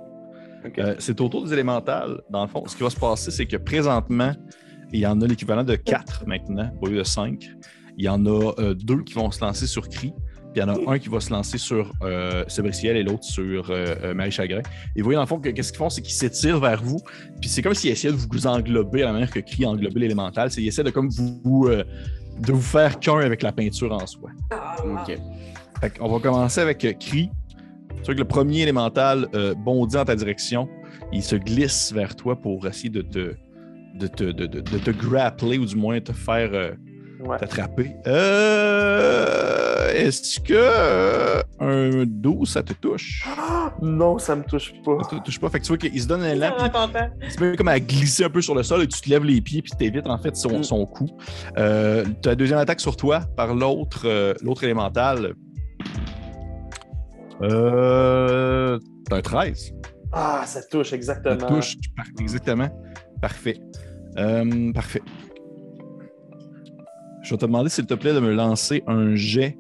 [0.78, 2.20] Euh, c'est au tour des élémentales.
[2.30, 4.32] Dans le fond, ce qui va se passer, c'est que présentement,
[4.92, 7.50] il y en a l'équivalent de 4 maintenant, au lieu de 5.
[7.98, 10.12] Il y en a euh, deux qui vont se lancer sur Cri,
[10.56, 13.24] puis il y en a un qui va se lancer sur euh, Sébriciel et l'autre
[13.24, 14.62] sur euh, euh, Marie Chagrin.
[14.94, 16.98] Et vous voyez, dans le fond, que- qu'est-ce qu'ils font, c'est qu'ils s'étirent vers vous,
[17.40, 20.00] puis c'est comme s'ils essayaient de vous englober à la manière que Cri a englobé
[20.00, 20.50] l'élémental.
[20.50, 21.84] C'est ils essaient de comme vous, vous, euh,
[22.40, 24.30] de vous faire qu'un avec la peinture en soi.
[24.50, 25.18] Ah, Ok.
[25.82, 27.28] Fait qu'on va commencer avec Cri.
[28.02, 29.28] C'est que le premier élémental
[29.62, 30.68] bondit en ta direction.
[31.12, 33.34] Il se glisse vers toi pour essayer de te,
[33.94, 36.50] de te, de, de- de te grappler ou du moins te faire
[37.18, 37.38] Ouais.
[37.38, 37.92] t'attraper.
[38.06, 39.65] Euh,
[39.96, 43.26] Est-ce que euh, un 12, ça te touche?
[43.82, 44.96] Non, ça me touche pas.
[45.10, 45.50] Ça te touche pas.
[45.50, 47.10] Fait que tu vois qu'il se donne un content.
[47.22, 49.24] il se met comme à glisser un peu sur le sol et tu te lèves
[49.24, 50.62] les pieds puis t'évites en fait son, Mm.
[50.62, 51.08] son coup.
[51.58, 55.34] Euh, tu as deuxième attaque sur toi par l'autre euh, l'autre élémental.
[57.42, 58.78] Euh,
[59.10, 59.72] t'as un 13.
[60.12, 61.46] Ah, ça touche, Ça exactement.
[61.48, 61.76] touche.
[61.96, 62.68] Par- Exactement.
[63.20, 63.58] Parfait.
[64.18, 65.02] Euh, parfait.
[67.22, 69.58] Je vais te demander, s'il te plaît, de me lancer un jet.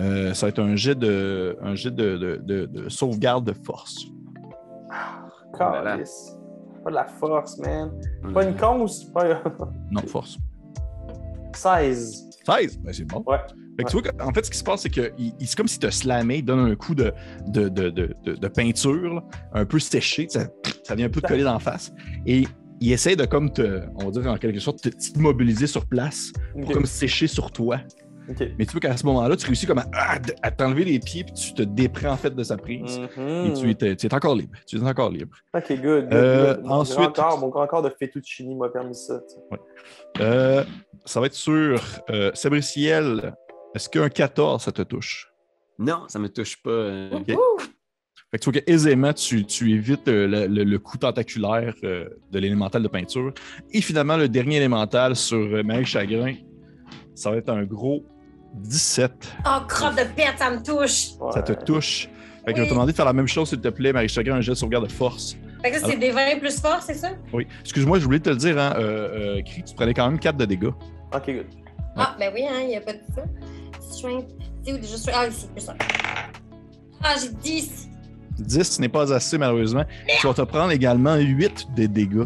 [0.00, 3.52] Euh, ça va être un jet de, un jet de, de- de- de sauvegarde de
[3.64, 4.06] force.
[5.56, 6.36] Calice.
[6.82, 7.90] Pas de la force, man.
[8.32, 9.24] Pas une conce, pas
[9.90, 10.36] Non, force.
[11.54, 12.30] 16.
[12.46, 12.78] 16?
[12.80, 13.22] Ben, c'est bon.
[13.26, 13.38] Ouais.
[13.76, 15.56] Fait que tu vois qu'en fait, ce qui se passe, c'est que il- il- c'est
[15.56, 17.12] comme si tu slammé, il donne un coup de,
[17.48, 20.46] de, de, de, de- de peinture, là, un peu séché, ça,
[20.84, 21.92] ça vient un peu te coller dans la face.
[22.26, 22.44] Et
[22.80, 26.32] il essaie de, comme te, on va dire en quelque sorte, te- t'immobiliser sur place
[26.52, 27.78] pour comme sécher sur toi.
[28.58, 31.52] Mais tu vois qu'à ce moment-là, tu réussis comme à, t'enlever les pieds, puis tu
[31.54, 32.98] te déprends en fait de sa prise.
[33.18, 34.56] Et tu es, tu es encore libre.
[34.66, 35.36] Tu es encore libre.
[35.54, 35.80] Ok, good.
[35.80, 36.64] good, Euh, good.
[36.64, 39.20] Mon ensuite- grand corps- mon grand corps de fettuccini m'a permis ça.
[40.20, 40.64] Euh,
[41.04, 43.34] ça va être sur euh, Sabriciel.
[43.74, 45.30] Est-ce qu'un 14, ça te touche?
[45.78, 46.70] Non, ça me touche pas.
[46.70, 47.10] euh.
[47.26, 52.38] Fait que tu vois que aisément, tu, tu évites le, le- le coup tentaculaire de
[52.38, 53.32] l'élémental de peinture.
[53.72, 56.34] Et finalement, le dernier élémental sur Marie Chagrin,
[57.14, 58.04] ça va être un gros
[58.54, 59.12] 17.
[59.46, 61.10] Oh, crotte de pète, ça me touche.
[61.32, 62.08] Ça te touche.
[62.44, 64.08] Fait que je vais te demander de faire la même chose, s'il te plaît, Marie
[64.08, 65.36] Chagrin, un jet de sauvegarde de force.
[65.62, 67.12] Fait que ça, c'est des 20 plus fort, c'est ça?
[67.32, 67.46] Oui.
[67.62, 70.36] Excuse-moi, je voulais te le dire, hein, euh, euh, Cri, tu prenais quand même 4
[70.36, 70.66] de dégâts.
[71.14, 71.46] Ok, good.
[71.96, 73.22] Ah, ben oui, hein, il n'y a pas de ça.
[73.80, 74.26] Strength.
[74.62, 75.16] C'est où déjà strength?
[75.18, 75.74] Ah, ici, plus ça.
[77.02, 77.88] Ah, j'ai 10.
[78.40, 79.84] 10, ce n'est pas assez, malheureusement.
[80.20, 82.24] Tu vas te prendre également 8 de dégâts,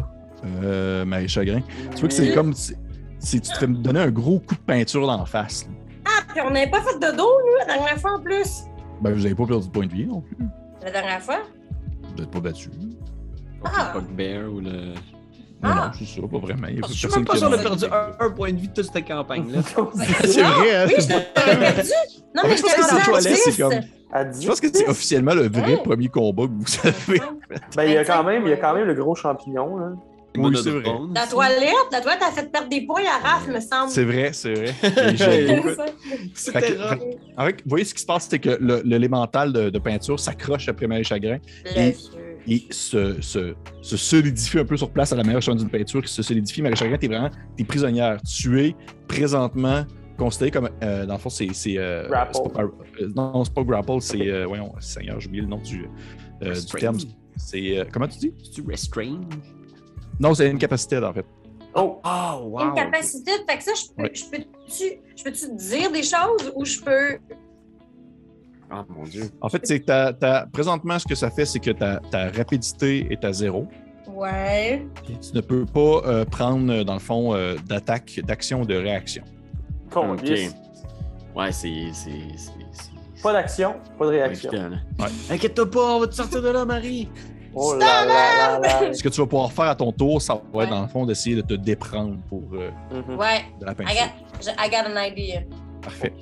[0.63, 1.61] euh, Marie Chagrin.
[1.93, 2.75] Tu vois que c'est comme si
[3.19, 5.65] si tu te fais donner un gros coup de peinture dans la face.
[5.65, 5.71] là.
[6.29, 8.63] Ah, puis on n'avait pas fait de dos, nous, la dernière fois en plus.
[9.01, 10.37] Ben, vous n'avez pas perdu de point de vie non plus.
[10.83, 11.39] La dernière fois?
[12.03, 12.69] Vous n'êtes pas battu.
[13.63, 13.91] Pas Ah.
[13.95, 14.93] le bugbear ou le.
[15.61, 15.75] Non, Ah.
[15.75, 16.67] non, c'est ça, pas vraiment.
[16.67, 17.87] Il y a Je suis même pas sûr a de demandé.
[17.89, 19.61] perdu un, un point de vie de toute cette campagne-là.
[20.23, 20.85] C'est vrai, hein?
[20.87, 21.25] Oui, je t'avais
[21.73, 21.89] perdu.
[22.35, 23.57] Non, En mais fait, je toilette, c'est 10.
[23.61, 23.73] comme-
[24.11, 24.41] À 10.
[24.43, 25.83] Je pense que c'est officiellement le vrai Ouais.
[25.83, 27.19] premier combat que vous avez.
[27.75, 29.77] Ben, il y a Ben, quand même, il y a quand même le gros champignon.
[29.77, 29.91] Là.
[30.37, 30.83] Oui, c'est vrai.
[31.15, 33.89] La toilette, la toilette a fait perdre des points à Raph, me semble.
[33.91, 34.73] C'est vrai, c'est vrai.
[36.33, 36.77] C'était
[37.45, 40.67] fait, vous voyez ce qui se passe, c'est que le- l'élémental de, de peinture s'accroche
[40.69, 41.95] après Marie Chagrin Et-
[42.47, 46.01] et se, se, se solidifie un peu sur place à la meilleure chemin d'une peinture
[46.01, 46.61] qui se solidifie.
[46.61, 48.19] Marie Chagrin, t'es vraiment t'es prisonnière.
[48.21, 48.75] Tu es
[49.07, 49.83] présentement
[50.17, 50.69] considéré comme.
[50.83, 51.49] euh, dans le fond, c'est.
[51.53, 52.33] c'est, euh, Grapple.
[52.35, 54.29] c'est pas, euh, non, c'est pas grapple, c'est.
[54.29, 55.85] euh, voyons, Seigneur, j'ai oublié le nom du,
[56.43, 56.97] euh, du terme.
[57.37, 57.77] C'est.
[57.79, 58.33] euh, comment tu dis?
[58.53, 59.21] Tu restrain?
[60.19, 61.25] Non, c'est une capacité, en fait.
[61.75, 62.61] Oh, Oh, wow.
[62.69, 64.11] Une capacité, fait que ça, je peux, Ouais.
[64.13, 64.83] je peux-tu,
[65.15, 67.17] je peux-tu dire des choses ou je peux?
[68.71, 69.23] Oh mon dieu.
[69.41, 72.29] En fait, c'est que ta- ta- présentement, ce que ça fait, c'est que ta, ta
[72.31, 73.67] rapidité est à zéro.
[74.07, 74.85] Ouais.
[75.05, 78.75] Tu ne peux pas euh, prendre, euh, dans le fond, euh, d'attaque, d'action ou de
[78.75, 79.23] réaction.
[79.91, 80.23] con, Ok.
[80.27, 80.55] yes.
[81.35, 81.89] Ouais, c'est.
[81.93, 84.51] c'est- c'est- c'est- Pas d'action, pas de réaction.
[84.51, 85.07] Ouais.
[85.31, 87.09] Inquiète-toi pas, on va te sortir de là, Marie.
[87.55, 88.93] Oh là là.
[88.93, 90.63] Ce que tu vas pouvoir faire à ton tour, ça va Ouais.
[90.65, 93.17] être, dans le fond, d'essayer de te déprendre pour euh, Mhm.
[93.17, 93.45] Ouais.
[93.59, 93.95] de la I peinture.
[93.95, 95.41] got, je- I got an idea.
[95.81, 96.13] Parfait.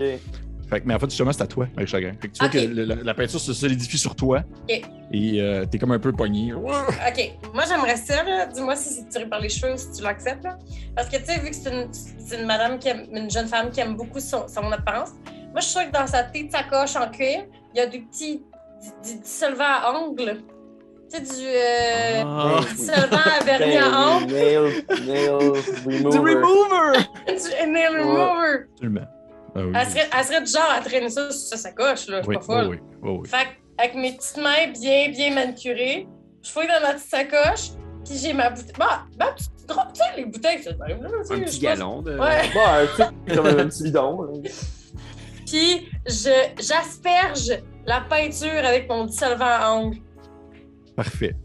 [0.70, 2.12] Fait que- mais en fait, justement, c'est à toi, Marie Chagrin.
[2.20, 4.44] Fait que tu vois que le- la, la peinture se solidifie sur toi.
[4.70, 4.82] Ok.
[5.14, 6.54] Et euh, t'es comme un peu pogné.
[6.54, 6.70] OK.
[7.54, 8.48] Moi, j'aimerais ça, là.
[8.48, 10.58] Dis-moi si c'est tiré par les cheveux ou si tu l'acceptes, là.
[10.94, 13.48] Parce que, tu sais, vu que c'est une, c'est une madame qui aime, une jeune
[13.48, 15.12] femme qui aime beaucoup son, son apparence,
[15.54, 18.02] moi, je suis sûre que dans sa petite sacoche en cuir, il y a du
[18.02, 18.44] petit,
[19.06, 20.40] du, du, à ongles.
[21.10, 22.60] Tu sais, du, euh, Ah.
[22.78, 26.10] solvant à vernis à Ben, ongles, Nail, nail remover.
[26.12, 27.00] Du remover!
[27.28, 28.66] du nail remover.
[28.74, 29.02] Absolument.
[29.56, 29.72] Ah oui.
[29.74, 32.18] Elle serait, elle serait du genre à traîner ça sur sa sacoche, là.
[32.18, 32.68] Je suis oui, pas folle.
[32.68, 33.30] oui, oui, oui.
[33.30, 36.08] Fait que, avec mes petites mains bien, bien manucurées,
[36.44, 37.70] je fouille dans ma petite sacoche,
[38.06, 38.74] puis j'ai ma bouteille.
[38.78, 41.10] Bah, ma petite drop, tu sais, les bouteilles, c'est le même, là.
[41.32, 42.12] Un petit galon de.
[42.20, 42.42] Ouais.
[42.54, 44.22] Bah, sais, comme un petit bidon.
[44.24, 44.50] là.
[45.46, 49.98] Puis, je, j'asperge la peinture avec mon dissolvant à ongles.
[50.98, 51.36] Parfait.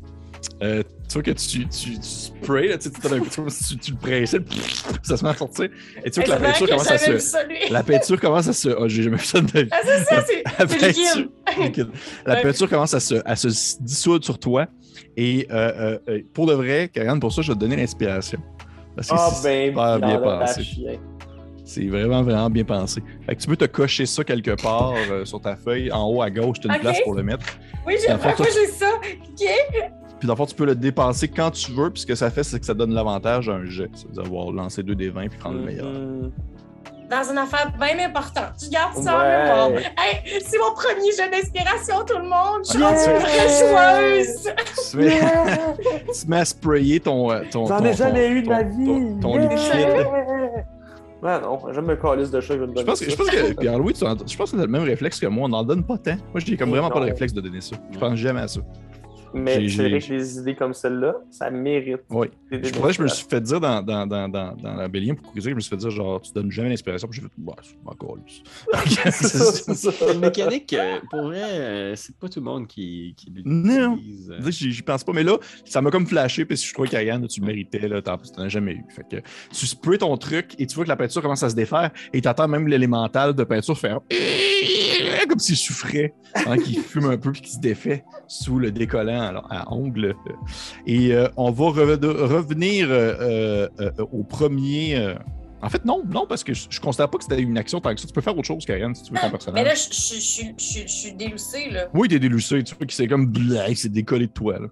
[0.61, 4.39] Euh, tu vois que tu, tu, tu sprays, là, tu, tu, tu, tu le pressais,
[5.03, 5.69] ça se met à sortir.
[6.05, 7.73] Et tu vois que la peinture commence à se.
[7.73, 8.69] La peinture commence à se.
[8.71, 9.69] Oh, j'ai jamais vu ça de ma vie.
[9.71, 11.93] Ah, c'est ça, c'est, La peinture.
[12.27, 13.49] La peinture commence à se, à se
[13.83, 14.67] dissoudre sur toi.
[15.17, 18.41] Et euh, euh, euh, pour de vrai, Karen, pour ça, je vais te donner l'inspiration.
[18.97, 20.99] Parce que Ah, c'est ben, super bien chien.
[21.65, 23.03] C'est vraiment, vraiment bien pensé.
[23.27, 25.93] Fait que tu peux te cocher ça quelque part euh, sur ta feuille.
[25.93, 26.83] En haut à gauche, tu as une Ok.
[26.83, 27.45] place pour le mettre.
[27.87, 28.87] Oui, j'ai, fond, moi, ça- j'ai ça.
[28.97, 29.89] OK.
[30.19, 31.91] Puis dans le fond, tu peux le dépenser quand tu veux.
[31.91, 33.91] Puis ce que ça fait, c'est que ça donne l'avantage à un jet.
[33.95, 35.87] C'est-à-dire avoir lancé deux des 20 puis prendre le meilleur.
[35.87, 36.33] Mhm.
[37.11, 38.55] Dans une affaire bien importante.
[38.63, 39.71] Tu gardes ça en mémoire.
[39.73, 39.83] Ouais.
[39.99, 42.63] Hey, c'est mon premier jeu d'inspiration, tout le monde.
[42.65, 42.89] Je suis Yeah.
[42.89, 44.49] rendue très joueuse.
[44.91, 45.21] Tu, mets,
[46.21, 47.31] tu mets à sprayer ton.
[47.31, 49.21] euh, ton J'en ton- ai jamais ton- eu de ma ton- vie.
[49.21, 50.07] Ton, ton liquide.
[51.23, 53.53] Ouais, non, j'aime me calice de chat, je Je donner pense que, je pense que
[53.53, 55.45] Pierre-Louis, je pense que t'as le même réflexe que moi.
[55.47, 56.17] On n'en donne pas tant.
[56.33, 57.77] Moi, j'ai comme vraiment pas le réflexe de donner ça.
[57.93, 58.61] Je pense jamais à ça.
[59.35, 62.01] Mais j'ai- c'est vrai que des idées comme celle-là, ça mérite.
[62.11, 62.29] Oui.
[62.51, 65.15] des Je, pourrais, je me suis fait dire dans, dans, dans, dans, dans la Bélien
[65.15, 67.09] pour causer, je me suis fait dire genre, tu donnes jamais l'inspiration.
[67.09, 68.43] Puis j'ai fait, bah, c'est encore lui.
[69.11, 70.13] C'est ça.
[70.13, 73.95] Une mécanique, euh, pour vrai, euh, c'est pas tout le monde qui, qui Non.
[73.97, 74.31] l'utilise.
[74.31, 74.51] euh.
[74.51, 77.41] J'y pense pas, mais là, ça m'a comme flashé, parce que je trouvais qu'Ariane, tu
[77.41, 78.85] le méritais, là, t'en t'en as jamais eu.
[78.91, 81.55] Fait que tu sprays ton truc et tu vois que la peinture commence à se
[81.55, 84.01] défaire et t'entends même l'élémental de peinture faire
[85.29, 86.15] comme s'il souffrait,
[86.47, 90.15] hein, qu'il fume un peu puis qu'il se défait sous le décollant à, à ongles.
[90.87, 95.15] Et euh, on va re- revenir euh, euh, au premier.
[95.65, 97.95] En fait, non, non, parce que je, je considère pas que c'était une action tant
[97.95, 98.07] que ça.
[98.09, 99.65] Tu peux faire autre chose, Karen, si tu veux ton Mais personnage.
[99.65, 101.89] là, je, suis déloussée, là.
[101.95, 103.33] Oui, t'es délucé, tu vois qu'il s'est comme
[103.77, 104.59] s'est décollé de toi.
[104.59, 104.67] Là.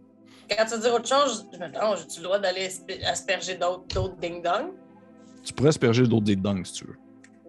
[0.50, 3.04] Quand tu veux dire autre chose, je me dis, oh, j'ai-tu le droit d'aller aspe-
[3.08, 4.72] asperger d'autres ding-dong?
[5.44, 6.96] Tu pourrais asperger d'autres dingues si tu veux.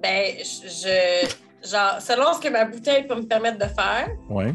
[0.03, 1.27] Ben, je-
[1.67, 4.53] Genre, selon ce que ma bouteille peut me permettre de faire, Ouais.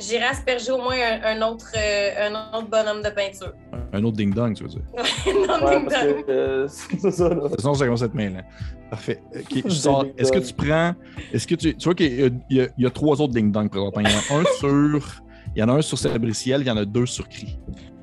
[0.00, 3.52] J'irai asperger au moins un, un autre, euh, un autre bonhomme de peinture.
[3.92, 4.82] Un autre ding-dong, tu veux dire?
[5.26, 6.24] non, Ouais, ding-dong.
[6.28, 6.68] euh,
[7.00, 7.42] c'est ça, là.
[7.58, 8.42] Sinon, ça commence à être mêlant.
[8.90, 9.20] Parfait.
[9.68, 10.04] Sors.
[10.04, 10.14] ding-dong.
[10.18, 10.94] Est-ce que tu prends.
[11.32, 11.76] Est-ce que tu.
[11.76, 14.02] Tu vois qu'il y, a- il y a- il y a trois autres ding-dong présentement.
[14.02, 15.22] Il y en a un sur.
[15.56, 17.58] Il y en a un sur Sabriciel, il y en a deux sur Cri.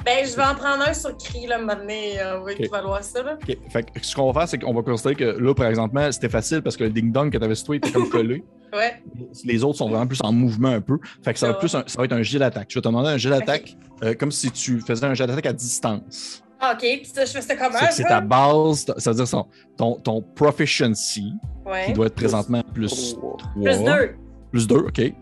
[0.08, 1.94] Ben, je vais en prendre un sur cri, là, maintenant.
[2.40, 3.38] On va équivaloir ça, là.
[3.44, 3.58] Ok.
[3.70, 6.30] Fait que ce qu'on va faire, c'est qu'on va considérer que là, par exemple, c'était
[6.30, 8.44] facile parce que le ding-dong que tu avais situé était comme collé.
[8.74, 9.02] Ouais.
[9.46, 10.98] Les autres sont vraiment plus en mouvement un peu.
[11.24, 12.68] Fait que ça va, plus un- ça va être un jet d'attaque.
[12.70, 15.46] Je vais te demander un jet d'attaque euh, comme si tu faisais un jet d'attaque
[15.46, 16.44] à distance.
[16.60, 19.46] Ah, OK, puis ça, je fais ça comment, C'est ta base, ça veut dire son-
[19.78, 21.32] ton, ton proficiency
[21.66, 21.86] Ouais.
[21.86, 23.38] qui doit être présentement plus Trois.
[23.38, 23.64] 3.
[23.64, 24.16] Plus deux.
[24.52, 24.98] Plus 2, OK.
[24.98, 25.14] Ouais.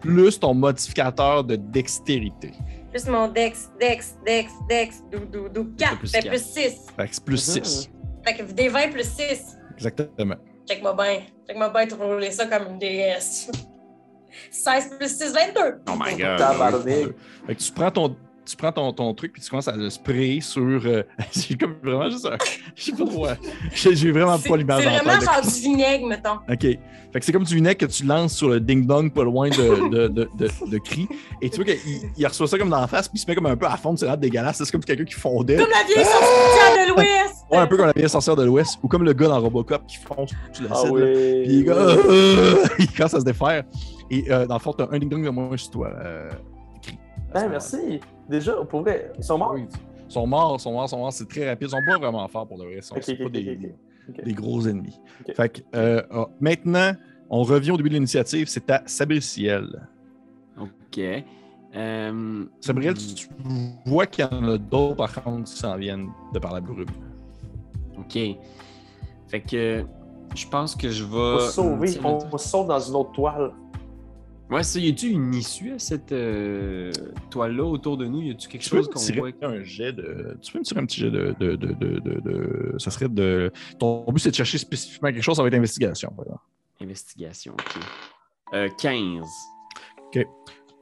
[0.00, 2.52] Plus ton modificateur de dextérité.
[2.90, 5.72] Plus mon dex, dex, dex, dex, dou, dou, dou.
[5.76, 6.86] 4, plus fait plus 6.
[6.96, 7.64] Fait que c'est plus Mhm.
[7.64, 7.90] 6.
[8.26, 9.56] Fait que des 20 plus 6.
[9.74, 10.36] Exactement.
[10.66, 11.20] Check-moi bien.
[11.46, 13.50] Check-moi bien, tu rouler ça comme une déesse.
[14.50, 15.80] 16 plus 6, 22.
[15.88, 16.82] Oh my god.
[17.46, 18.16] Fait que tu prends ton,
[18.48, 20.62] tu prends ton, ton truc puis tu commences à le sprayer sur.
[20.62, 22.36] euh, j'ai comme vraiment juste un.
[22.74, 23.26] Je sais pas trop.
[23.26, 23.34] euh,
[23.74, 26.36] J'ai vraiment C'est pas l'image c'est en vraiment genre du vinaigre, mettons.
[26.50, 26.78] OK.
[27.10, 29.88] Fait que c'est comme du vinaigre que tu lances sur le ding-dong pas loin de,
[29.88, 31.08] de, de, de, de cri.
[31.40, 31.78] Et tu vois qu'il
[32.16, 33.76] il reçoit ça comme dans la face, puis il se met comme un peu à
[33.78, 34.56] fond, c'est vraiment dégueulasse.
[34.62, 35.56] C'est comme quelqu'un qui fondait.
[35.56, 37.34] Comme la vieille sorcière de l'Ouest.
[37.50, 39.86] Ouais, un peu comme la vieille sorcière de l'Ouest, ou comme le gars dans Robocop
[39.86, 41.00] qui fonce sur Ah oui.
[41.44, 43.64] Puis il, Euh, commence à se défaire.
[44.10, 45.90] Et euh, dans le fond, t'as un ding-dong de moins sur toi.
[45.98, 46.30] Euh,
[47.32, 48.00] Ben, merci.
[48.28, 49.52] Déjà, pour vrai, ils sont morts?
[49.54, 49.66] Oui.
[50.08, 51.12] Ils sont morts, ils sont morts, ils sont morts.
[51.12, 51.68] C'est très rapide.
[51.68, 52.76] Ils sont pas vraiment forts pour de vrai.
[52.76, 54.98] Ils sont pas des, gros ennemis.
[55.34, 56.92] Fait que, euh, ah, maintenant,
[57.28, 58.48] on revient au début de l'initiative.
[58.48, 59.86] C'est à Sabriciel.
[60.58, 61.00] OK.
[61.76, 63.28] Euh, Sabriel, tu
[63.84, 66.86] vois qu'il y en a d'autres, par contre, qui s'en viennent de par la brume.
[67.98, 68.18] OK.
[69.28, 69.84] Fait que
[70.34, 71.16] je pense que je vais.
[71.16, 73.52] On va sauver, on, se sauve dans une autre toile.
[74.50, 76.90] Ouais, ça, y a-tu une issue à cette euh,
[77.30, 78.22] toile-là autour de nous?
[78.22, 79.28] Y a-tu quelque Tu chose qu'on voit?
[79.42, 80.38] un jet de.
[80.40, 81.34] Tu peux me tirer un petit jet de.
[81.38, 83.52] de, de, de, de- de- Ça serait de.
[83.78, 86.10] Ton but, c'est de chercher spécifiquement quelque chose, ça va être investigation.
[86.16, 86.40] par exemple.
[86.80, 87.82] Investigation, OK.
[88.54, 89.26] Euh, 15.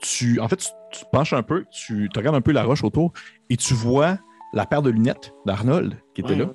[0.00, 2.84] Tu, en fait, tu, tu te penches un peu, tu, regardes un peu la roche
[2.84, 3.12] autour
[3.50, 4.18] et tu vois
[4.52, 6.36] la paire de lunettes d'Arnold qui était Ouais.
[6.38, 6.50] là.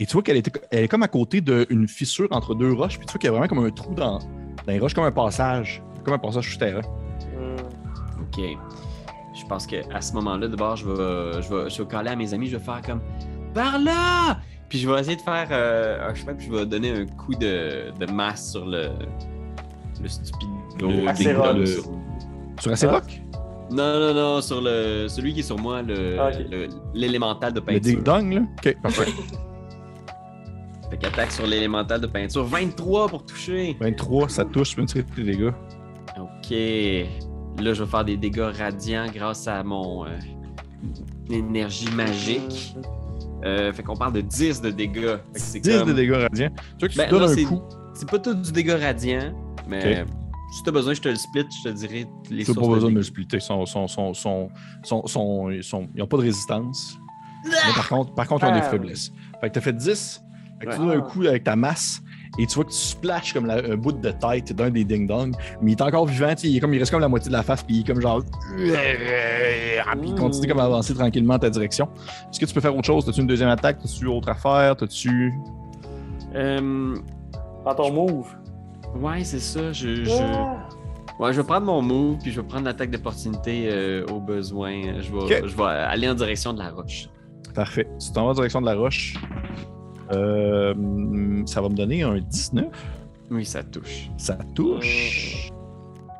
[0.00, 2.98] Et tu vois qu'elle était, elle est comme à côté d'une fissure entre deux roches,
[2.98, 4.26] puis tu vois qu'il y a vraiment comme un trou dans, dans
[4.66, 6.80] les roches, comme un passage, comme un passage souterrain.
[7.36, 7.56] Hmm.
[8.22, 8.40] OK.
[9.36, 12.32] Je pense qu'à ce moment-là, d'abord, je vais, je, vais, je vais caler à mes
[12.32, 13.00] amis, je vais faire comme
[13.52, 14.38] Par là!
[14.68, 17.34] Puis je vais essayer de faire euh, un chemin, puis je vais donner un coup
[17.34, 18.90] de, de masse sur le,
[20.02, 20.50] le stupido.
[20.80, 21.54] Le- Acérox.
[21.58, 21.66] le-
[22.60, 22.92] Sur assez Ah.
[22.92, 23.20] rock?
[23.70, 26.46] Non, non, non, sur le, celui qui est sur moi, le- Ah, ok.
[26.50, 27.80] le- l'élémental de Le peinture.
[27.82, 28.40] ding-dong, là?
[28.58, 29.06] Ok, parfait.
[30.90, 32.44] Fait qu'attaque sur l'élémental de peinture.
[32.44, 33.76] 23 pour toucher.
[33.80, 35.50] 23, ça touche, tu peux me tirer tes dégâts.
[36.18, 36.50] Ok.
[36.50, 40.10] Là, je vais faire des dégâts radiants grâce à mon euh,
[41.30, 42.76] énergie magique.
[43.44, 45.16] Euh, fait qu'on parle de 10 de dégâts.
[45.32, 46.50] Fait que c'est 10 comme- de dégâts radiants.
[46.78, 47.62] Tu vois que Ben, tu donnes là, un c'est- coup.
[47.94, 49.32] C'est pas tout du dégât radiant,
[49.68, 50.04] mais
[50.56, 52.74] si t'as besoin, je te le split, je te dirai les Tu n'as sources pas
[52.74, 53.36] besoin de me le splitter.
[53.36, 54.48] Ils sont, sont, sont, sont,
[54.82, 56.96] sont, sont- ils sont- ils n'ont pas de résistance.
[57.44, 58.70] Mais par contre, par contre, ils ont des Ah.
[58.70, 59.12] faiblesses.
[59.40, 60.20] Fait que tu as fait 10.
[60.60, 62.00] Fait que tu donnes un coup avec ta masse.
[62.38, 65.34] Et tu vois que tu splashes comme la- un bout de tête d'un des ding-dong.
[65.62, 66.34] Mais il est encore vivant.
[66.42, 67.62] Il, est comme, il reste comme la moitié de la face.
[67.62, 68.22] Puis il est comme genre.
[68.56, 71.88] Puis il continue comme à avancer tranquillement en ta direction.
[72.30, 73.08] Est-ce que tu peux faire autre chose?
[73.08, 73.78] As-tu une deuxième attaque?
[73.84, 74.76] As-tu autre affaire?
[74.76, 75.32] T'as-tu.
[76.34, 76.96] Euh,
[77.64, 78.26] Prends ton move.
[79.00, 79.72] ouais, c'est ça.
[79.72, 80.68] Je, je- Ah.
[81.20, 85.00] Ouais, je vais prendre mon move, puis je vais prendre l'attaque d'opportunité euh, au besoin.
[85.00, 87.08] Je vais, je vais aller en direction de la roche.
[87.54, 87.86] Parfait.
[88.04, 89.14] Tu t'en vas en direction de la roche.
[90.12, 92.66] Euh, ça va me donner un 19.
[93.30, 94.10] Oui, ça touche.
[94.16, 95.50] Ça touche.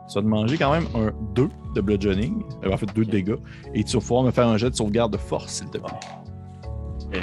[0.08, 2.42] Ça va te manger quand même un 2 de bludgeoning.
[2.64, 3.36] Euh, En fait, 2 de dégâts.
[3.74, 7.20] Et tu vas pouvoir me faire un jet de sauvegarde de force, s'il te plaît.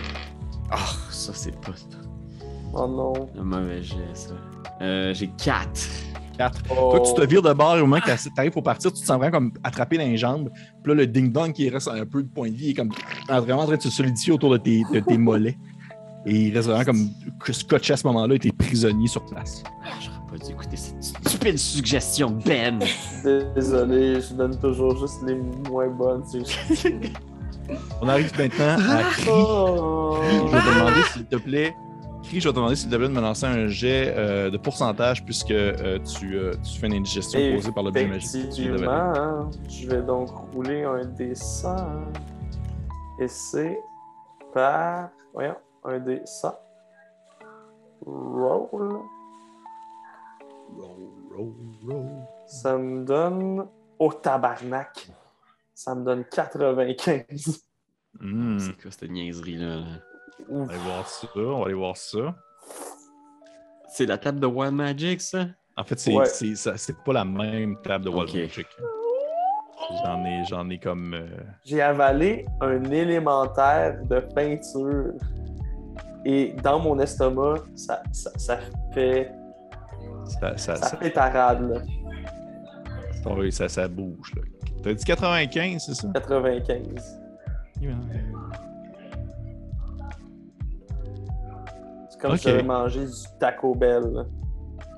[0.69, 0.77] Ah,
[1.09, 1.73] ça, c'est pas
[2.73, 3.27] Oh non.
[3.39, 4.33] un mauvais jet, ça.
[4.81, 5.67] Euh, J'ai 4.
[6.37, 6.61] 4.
[6.69, 6.91] Oh.
[6.91, 9.01] Toi, tu te vires de bord et au moment que tu arrives pour partir, tu
[9.01, 10.49] te sens vraiment comme attrapé dans les jambes.
[10.81, 12.89] Puis là, le ding-dong qui reste un peu de point de vie est comme
[13.29, 15.57] vraiment en train de se solidifier autour de tes, de tes mollets.
[16.25, 17.09] Et il reste vraiment comme
[17.51, 19.63] scotché à ce moment-là et t'es prisonnier sur place.
[19.83, 22.79] Ah, J'aurais pas dû écouter cette stupide suggestion, Ben.
[23.55, 25.35] Désolé, je donne toujours juste les
[25.69, 26.23] moins bonnes.
[26.31, 26.87] juste-
[28.01, 29.29] On arrive maintenant à Cri.
[29.31, 30.17] Oh.
[30.21, 31.75] Je vais te demander, s'il te plaît,
[32.23, 34.57] Cri, je vais te demander, s'il te plaît, de me lancer un jet euh, de
[34.57, 38.49] pourcentage puisque euh, tu, euh, tu fais une indigestion causée par l'objet magique.
[38.49, 38.85] que tu viens d'avaler.
[38.85, 39.49] Effectivement, hein.
[39.69, 41.75] je vais donc rouler un D100.
[43.19, 43.79] Et c'est
[44.53, 45.09] par.
[45.33, 46.55] Voyons, un D100.
[48.05, 49.01] Roll.
[50.77, 51.53] Roll, roll,
[51.87, 52.05] roll.
[52.47, 53.67] Ça me donne.
[53.99, 55.07] Oh tabarnak!
[55.73, 57.63] Ça me donne 95.
[58.19, 58.59] Hmm.
[58.59, 59.75] C'est quoi cette niaiserie-là?
[59.77, 59.85] là?
[60.49, 61.27] On va aller voir ça.
[61.35, 62.35] On va aller voir ça.
[63.89, 65.45] C'est la table de Wild Magic, ça?
[65.77, 66.25] En fait, c'est Ouais.
[66.25, 68.35] c'est- ça- c'est pas la même table de Wild.
[68.35, 68.67] Magic.
[70.03, 71.13] J'en ai, j'en ai comme.
[71.13, 71.27] euh,
[71.65, 75.13] J'ai avalé un élémentaire de peinture.
[76.25, 78.57] Et dans mon estomac, ça, ça, ça
[78.93, 79.31] fait.
[80.25, 81.81] ça, ça, Ça ça, fait tarade, là.
[83.23, 84.33] ça- oui, ça, ça bouge.
[84.35, 84.41] là.
[84.83, 86.07] T'as dit 95, c'est ça?
[86.13, 87.19] 95.
[92.09, 92.37] C'est comme Ok.
[92.37, 94.03] si j'avais mangé du Taco Bell.
[94.13, 94.25] là.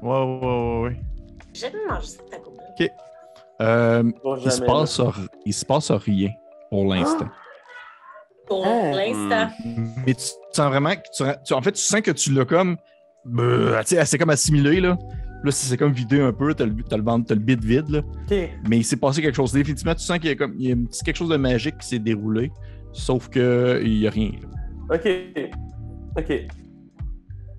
[0.01, 1.01] Ouais, ouais, ouais, ouais.
[1.53, 2.89] J'ai jamais mangé ça de Taco Bell.
[3.61, 5.01] Euh, Bon, il, se passe,
[5.45, 6.31] il se passe rien
[6.69, 7.27] pour l'instant.
[8.47, 8.91] Pour Ah.
[8.95, 9.49] l'instant.
[10.05, 12.77] Mais tu sens vraiment que tu, tu- en fait, tu sens que tu l'as comme.
[13.25, 14.97] bah, c'est comme assimilé, là.
[15.45, 17.61] Là, c'est c'est comme vidé un peu, t'as le, t'as le, ventre- t'as le bit
[17.63, 18.01] vide, là.
[18.69, 19.51] Mais il s'est passé quelque chose.
[19.51, 21.87] Définitivement, tu sens qu'il y a, comme, il y a quelque chose de magique qui
[21.87, 22.51] s'est déroulé.
[22.93, 24.31] Sauf que il n'y a rien.
[24.89, 24.95] là.
[24.95, 25.09] Ok.
[26.17, 26.31] Ok.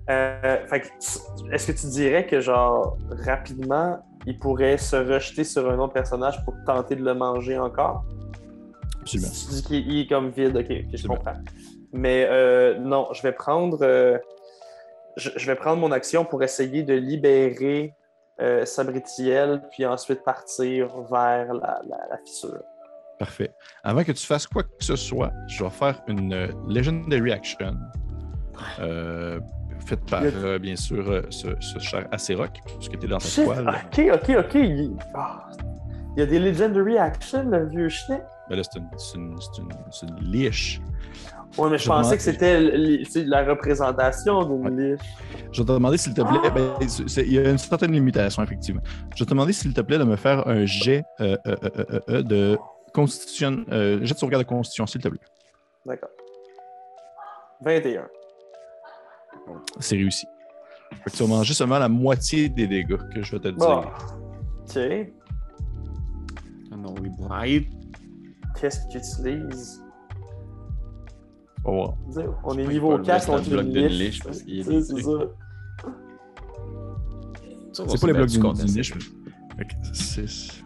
[0.09, 5.43] Euh, fait que tu- est-ce que tu dirais que, genre, rapidement, il pourrait se rejeter
[5.43, 8.05] sur un autre personnage pour tenter de le manger encore?
[9.05, 9.31] Absolument.
[9.31, 11.33] Tu dis qu'il il est comme vide, ok, ok, je comprends.
[11.93, 13.79] Mais euh, non, je vais prendre.
[13.83, 14.17] euh,
[15.15, 17.93] je, je vais prendre mon action pour essayer de libérer
[18.41, 22.61] euh, Sabritiel, puis ensuite partir vers la, la- la fissure.
[23.17, 23.51] Parfait.
[23.83, 27.75] Avant que tu fasses quoi que ce soit, je vais faire une Legendary Action.
[29.85, 30.23] Faite par,
[30.59, 33.69] bien sûr, ce, ce cher Acerok, puisque tu es dans ta Shit, toile.
[33.69, 34.55] ok, ok, ok.
[34.55, 34.97] Il...
[35.13, 35.47] ah.
[36.15, 38.21] Il y a des Legendary Action, le vieux chien?
[38.49, 39.35] Ben là, c'est une, c'est une,
[39.91, 40.81] c'est une, liche.
[41.57, 42.59] Ouais, mais je Je pensais que c'était
[43.25, 44.99] la représentation d'une liche.
[45.51, 47.91] Je vais te demander, s'il te plaît, ben, c'est- c'est- il y a une certaine
[47.91, 48.81] limitation, effectivement.
[49.15, 51.99] Je vais te demander, s'il te plaît, de me faire un jet euh, euh, euh,
[52.09, 52.57] euh, de
[52.93, 55.19] constitution, euh, jet de sauvegarde de constitution, s'il te plaît.
[55.85, 56.09] D'accord.
[57.61, 58.07] 21.
[59.79, 60.27] C'est réussi.
[61.03, 63.79] Fait que tu vas manger seulement la moitié des dégâts que je vais te Bon.
[63.81, 63.91] dire.
[64.61, 65.11] Ok.
[66.71, 67.67] Ah non, oui, bright.
[68.59, 69.81] Qu'est-ce que tu utilises?
[71.63, 71.93] On va voir.
[72.09, 73.73] Dire, On est niveau il va le 4 reste dans contre le bloc une
[74.63, 75.09] sais, C'est ça.
[77.87, 78.41] C'est pas les blocs d'une
[78.75, 78.93] niche.
[78.95, 79.01] mais-
[79.57, 80.61] Fait que c'est-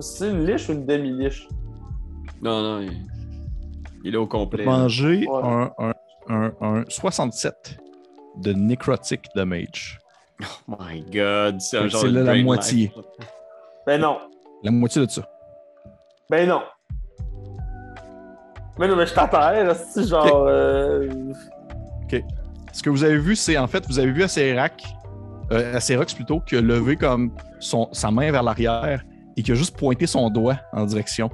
[0.00, 1.48] C'est une liche ou une demi-liche?
[2.42, 3.06] Non, non, il,
[4.02, 4.64] il est au complet.
[4.64, 5.40] Manger Ouais.
[5.42, 5.92] un, un,
[6.28, 7.78] un, un 67
[8.38, 9.98] de necrotic damage.
[10.68, 12.92] Oh my god, c'est un genre c'est de la moitié.
[13.86, 14.18] Ben non.
[14.64, 15.28] La moitié de ça.
[16.30, 16.62] Ben non.
[18.78, 20.46] Mais non, mais je t'appelle, c'est genre.
[20.48, 21.08] euh,
[22.72, 24.82] Ce que vous avez vu, c'est en fait, vous avez vu Acerac,
[25.52, 29.04] euh, Acerox plutôt, qui a levé comme son, sa main vers l'arrière
[29.36, 31.30] et qui a juste pointé son doigt en direction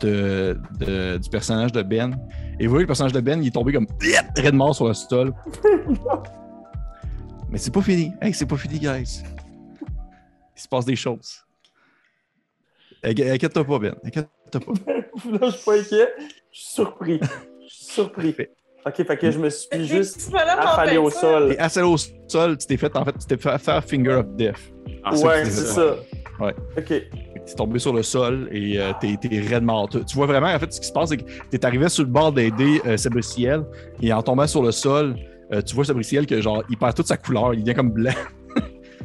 [0.00, 2.16] de, de- du personnage de Ben.
[2.60, 3.86] Et vous voyez, le personnage de Ben, il est tombé comme
[4.36, 5.32] très de mort sur le sol.
[7.48, 8.12] Mais c'est pas fini.
[8.20, 9.22] Hey, c'est pas fini, guys.
[10.56, 11.44] Il se passe des choses.
[13.04, 13.94] Inqui- Inquiète-toi pas, Ben.
[14.04, 14.72] Inquiète-toi pas.
[15.30, 16.08] Là, je suis pas inquiet.
[16.52, 17.20] Je suis surpris.
[17.68, 18.34] Je suis surpris.
[18.84, 21.52] Ok, fait que je me suis juste affalé au sol.
[21.52, 24.26] Et assez au sol, tu t'es fait, en fait, tu t'es fait faire Finger of
[24.34, 24.56] Death.
[25.04, 25.96] Ah, Ouais, c'est ça.
[26.40, 26.54] Ouais.
[26.76, 26.86] Ok.
[26.86, 29.88] T'es tombé sur le sol et euh, t'es, t'es raide mort.
[29.88, 32.10] Tu, vois vraiment, en fait, ce qui se passe, c'est que t'es arrivé sur le
[32.10, 33.64] bord d'aider euh, Sabriciel
[34.00, 35.16] et en tombant sur le sol,
[35.52, 38.12] euh, tu vois Sabriciel que genre, il perd toute sa couleur, il devient comme blanc.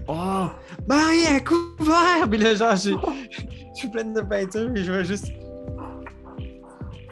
[0.08, 0.46] Oh!
[0.88, 2.28] Marie a couvert!
[2.30, 2.96] Puis là, genre, j'ai-
[3.78, 5.32] je suis pleine de peinture et je vais juste.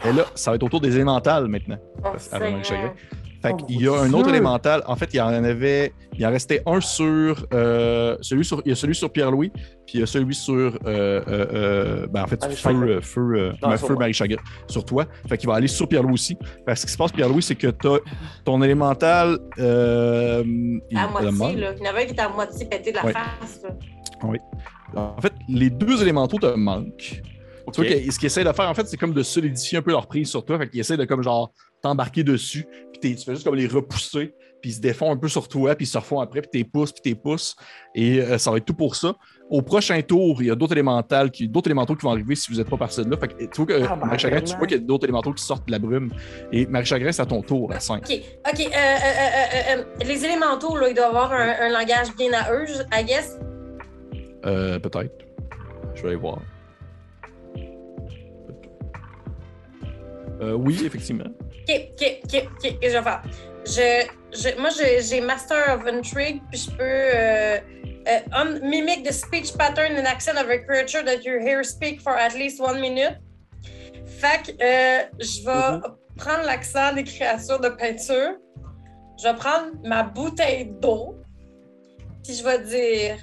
[0.03, 1.77] Et là, ça va être autour des élémentales maintenant.
[2.03, 2.63] Oh, Avant Marie Chagrin.
[2.63, 2.93] Seigneur.
[3.41, 4.81] Fait Oh, qu'il y a un autre élémental.
[4.87, 5.93] En fait, il y en avait.
[6.17, 7.45] Il en restait un sur.
[7.53, 10.53] euh, celui sur il y a celui sur Pierre-Louis, puis il y a celui sur.
[10.85, 13.95] euh, euh, ben, en fait, Marie feu, euh, feu, euh, Non, sur feu.
[13.95, 14.37] Marie Chagrin,
[14.67, 15.05] sur toi.
[15.27, 16.37] Fait qu'il va aller sur Pierre-Louis aussi.
[16.65, 17.97] Fait que ce qui se passe, Pierre-Louis, c'est que t'as
[18.43, 19.37] ton élémental.
[19.59, 21.73] Euh, il- À euh, moitié, là.
[21.77, 23.13] Il y en avait un qui était à moitié pété de la Ouais.
[23.13, 23.69] face, là.
[24.95, 27.21] En fait, les deux élémentaux te manquent.
[27.73, 29.81] Tu vois que ce qu'ils essaient de faire, en fait, c'est comme de solidifier un
[29.81, 30.59] peu leur prise sur toi.
[30.59, 33.65] Fait qu'ils essaient de comme genre t'embarquer dessus, puis t'es- tu fais juste comme les
[33.67, 36.49] repousser, puis ils se défont un peu sur toi, puis ils se refont après, puis
[36.51, 37.55] t'es pousses, puis t'es pousses.
[37.95, 39.15] Et euh, ça va être tout pour ça.
[39.49, 42.51] Au prochain tour, il y a d'autres élémentales qui, d'autres élémentaux qui vont arriver si
[42.51, 43.17] vous n'êtes pas par celle-là.
[43.17, 45.33] Fait que, tu vois que Ah, Marie Chagrin, tu vois qu'il y a d'autres élémentaux
[45.33, 46.11] qui sortent de la brume.
[46.51, 48.03] Et Marie Chagrin, c'est à ton tour à 5.
[48.09, 48.21] OK,
[48.53, 48.59] OK.
[48.59, 52.31] euh, euh, euh, euh, euh, les élémentaux, là, ils doivent avoir un, un langage bien
[52.33, 53.37] à eux, je- I guess.
[54.45, 55.25] Euh, peut-être.
[55.95, 56.39] Je vais aller voir.
[60.41, 61.25] Euh, oui, effectivement.
[61.67, 63.21] OK, OK, OK, OK, je vais faire?
[63.65, 64.69] Je, je, moi,
[65.01, 70.05] j'ai Master of Intrigue, puis je peux euh, euh, un- mimic the speech pattern and
[70.05, 73.17] accent of a creature that you hear speak for at least one minute.
[74.05, 75.79] Fait que euh, je vais
[76.17, 78.35] prendre l'accent des créatures de peinture.
[79.17, 81.15] Je vais prendre ma bouteille d'eau,
[82.23, 83.17] puis je vais dire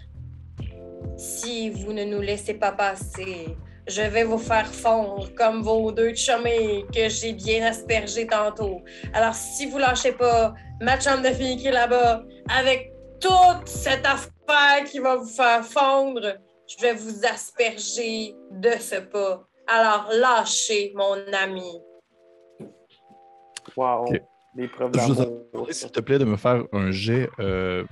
[1.23, 3.57] si vous ne nous laissez pas passer,
[3.87, 8.83] je vais vous faire fondre comme vos deux chummies que j'ai bien aspergés tantôt.
[9.15, 14.05] Alors, si vous lâchez pas ma chambre de fille qui est là-bas, avec toute cette
[14.05, 19.47] affaire qui va vous faire fondre, je vais vous asperger de ce pas.
[19.69, 21.81] Alors, lâchez, mon ami.
[23.77, 24.07] Wow.
[24.07, 24.21] Ok.
[24.55, 25.13] Des preuves Je
[25.55, 27.85] vous s'il te plaît, de me faire un jet euh,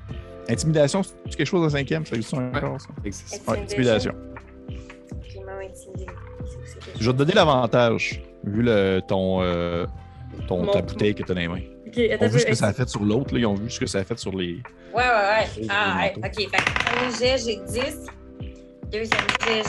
[0.51, 2.05] Intimidation, c'est quelque chose en cinquième?
[2.05, 2.89] Ça existe encore, ça?
[3.05, 3.49] Existe.
[3.49, 4.13] Ouais, intimidation.
[6.99, 9.87] Je vais te donner l'avantage, vu le, ton, euh,
[10.49, 11.61] ton, ta bouteille que tu as dans les mains.
[11.87, 13.41] Ok, Ils ont vu ce que ça a fait sur l'autre, là.
[13.41, 14.55] Ils ont vu ce que ça a fait sur les.
[14.95, 15.67] Ouais, ouais, ouais.
[15.69, 16.15] Ah, ouais.
[16.17, 18.07] Ok, fait que premier jet, j'ai 10.
[18.91, 19.63] Deuxième jet,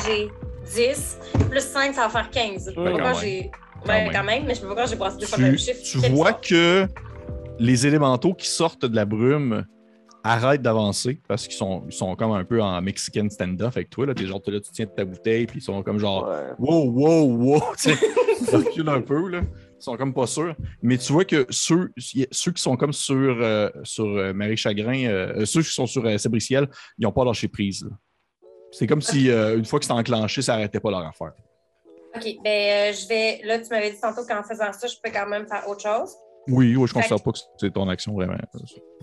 [0.75, 1.17] j'ai 10.
[1.49, 2.53] Plus 5, ça va faire 15.
[2.53, 3.51] Je sais pas Ouais, quand j'ai.
[3.87, 5.63] Ouais, quand même, mais je sais pas pourquoi j'ai brassé deux fois le même Tu,
[5.63, 5.79] chiffre.
[5.83, 6.87] tu vois que
[7.57, 9.65] les élémentaux qui sortent de la brume
[10.23, 14.05] arrêtent d'avancer parce qu'ils sont, ils sont comme un peu en Mexican stand-off avec toi.
[14.05, 14.13] Là.
[14.13, 16.53] T'es genre, là, tu tiens ta bouteille, puis ils sont comme genre, Ouais.
[16.59, 17.61] wow, wow, wow.
[17.81, 17.97] tu sais,
[18.41, 19.41] Ils reculent un peu, là.
[19.79, 20.55] Ils sont comme pas sûrs.
[20.83, 21.91] Mais tu vois que ceux,
[22.31, 26.05] ceux qui sont comme sur, euh, sur euh, Marie Chagrin, euh, ceux qui sont sur
[26.05, 26.67] euh, Sabriciel,
[26.99, 27.83] ils n'ont pas lâché prise.
[27.83, 27.89] là.
[28.71, 31.33] C'est comme si, euh, une fois que c'était enclenché, ça n'arrêtait pas leur affaire.
[32.15, 33.41] Ok, ben, euh, je vais.
[33.43, 36.13] Là, tu m'avais dit tantôt qu'en faisant ça, je peux quand même faire autre chose.
[36.47, 38.33] Oui, oui, je Fait considère que- pas que c'est ton action vraiment.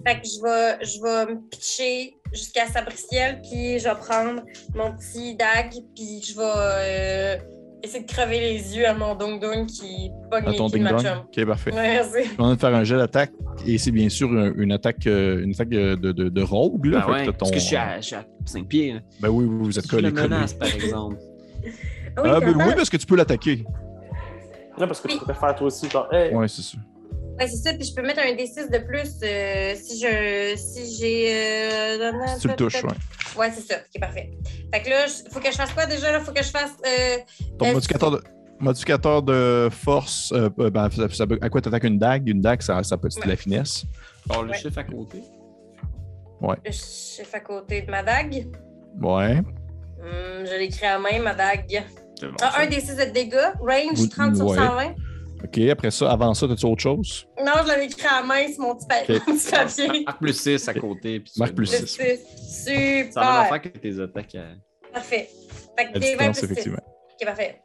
[0.07, 4.43] Fait que je vais, je vais me pitcher jusqu'à Sabriciel, puis je vais prendre
[4.75, 7.37] mon petit dag, puis je vais euh,
[7.83, 11.07] essayer de crever les yeux à mon Dong Dong qui pogne les ding dong.
[11.29, 11.73] Ok, parfait.
[11.73, 12.31] Ouais, merci.
[12.39, 13.31] On va faire un jet d'attaque
[13.65, 16.87] et c'est bien sûr une, une attaque, euh, une attaque de, de, de- de rogue.
[16.87, 17.03] Là.
[17.03, 18.95] Fait que ouais, t'as parce que je suis à, je suis à 5 pieds.
[18.95, 19.01] là.
[19.21, 20.11] Ben oui, oui, vous êtes Je collés.
[20.13, 20.23] collés.
[20.29, 21.17] menace, par exemple.
[22.21, 23.65] Ah oui, ben oui, parce que tu peux l'attaquer.
[24.77, 26.77] Non, parce que tu peux faire toi aussi, genre, hey, Ouais, c'est ça.
[27.39, 30.97] Ouais, c'est ça, puis je peux mettre un D6 de plus euh, si je si
[30.99, 31.33] j'ai.
[31.33, 32.91] euh, Si tu le touches, ouais.
[33.39, 33.77] Ouais, c'est ça.
[33.77, 34.31] Ok, parfait.
[34.75, 36.11] Fait que là, il faut que je fasse quoi déjà?
[36.11, 36.21] Là?
[36.21, 36.73] faut que je fasse.
[36.85, 37.17] Euh,
[37.59, 38.23] Ton modificateur de,
[38.59, 42.29] modificateur de force, euh, ben, ça- ça- à quoi tu attaques une dague?
[42.29, 43.85] Une dague, ça, ça peut être de la finesse.
[44.27, 44.59] Bon, le Ouais.
[44.59, 45.23] chiffre à côté.
[46.41, 48.47] le chiffre à côté de ma dague?
[49.01, 49.39] Ouais.
[50.01, 51.85] Hum, je l'écris à main, ma dague.
[52.21, 53.37] Bon, Ah, un des 6 de dégâts.
[53.61, 54.57] Range Oui, 30 sur ouais.
[54.57, 54.95] 120.
[55.45, 57.27] OK, après ça, avant ça, as-tu autre chose?
[57.45, 59.23] Non, je l'avais écrit à la main sur mon petit, pa- Ok.
[59.29, 60.05] mon petit papier.
[60.05, 61.21] Marque plus 6 à côté.
[61.21, 61.97] puis Marque plus Le six.
[62.39, 63.13] six.
[63.13, 63.49] Ça va Super.
[63.49, 64.35] faire que tes attaques.
[64.35, 65.29] à- Parfait.
[65.79, 66.53] Fait que des 20 distance, plus 6.
[66.53, 66.79] effectivement.
[67.21, 67.61] Ok, parfait.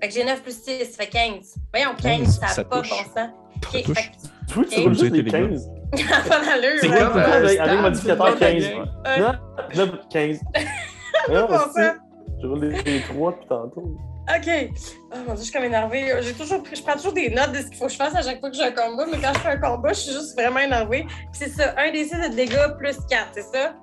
[0.00, 1.54] Fait que j'ai 9 plus 6, ça fait 15.
[1.72, 2.90] Voyons, 15, 15, ça n'a pas touche.
[2.90, 3.12] bon sens.
[3.14, 3.30] Ça
[3.74, 3.96] Ok, touche.
[3.96, 4.10] fait
[4.48, 5.38] tu veux que tu roules juste Vous des êtes les gars.
[5.48, 5.68] 15?
[5.92, 6.78] que pas d'allure.
[6.80, 8.62] C'est euh, avec, modificateur c'est pas 15?
[8.62, 8.88] la gang.
[9.04, 9.20] Ouais.
[9.20, 10.40] Non, là, 15.
[10.54, 11.92] Pas Non, bon aussi, sens.
[12.40, 13.96] je roule des 3 depuis tantôt.
[14.36, 14.70] OK.
[15.12, 16.12] Oh mon dieu, je suis comme énervée.
[16.22, 18.14] J'ai toujours pris- je prends toujours des notes de ce qu'il faut que je fasse
[18.14, 20.12] à chaque fois que j'ai un combat, mais quand je fais un combat, je suis
[20.12, 21.04] juste vraiment énervée.
[21.08, 23.74] Puis c'est ça, un des 6 de dégâts plus 4, c'est ça?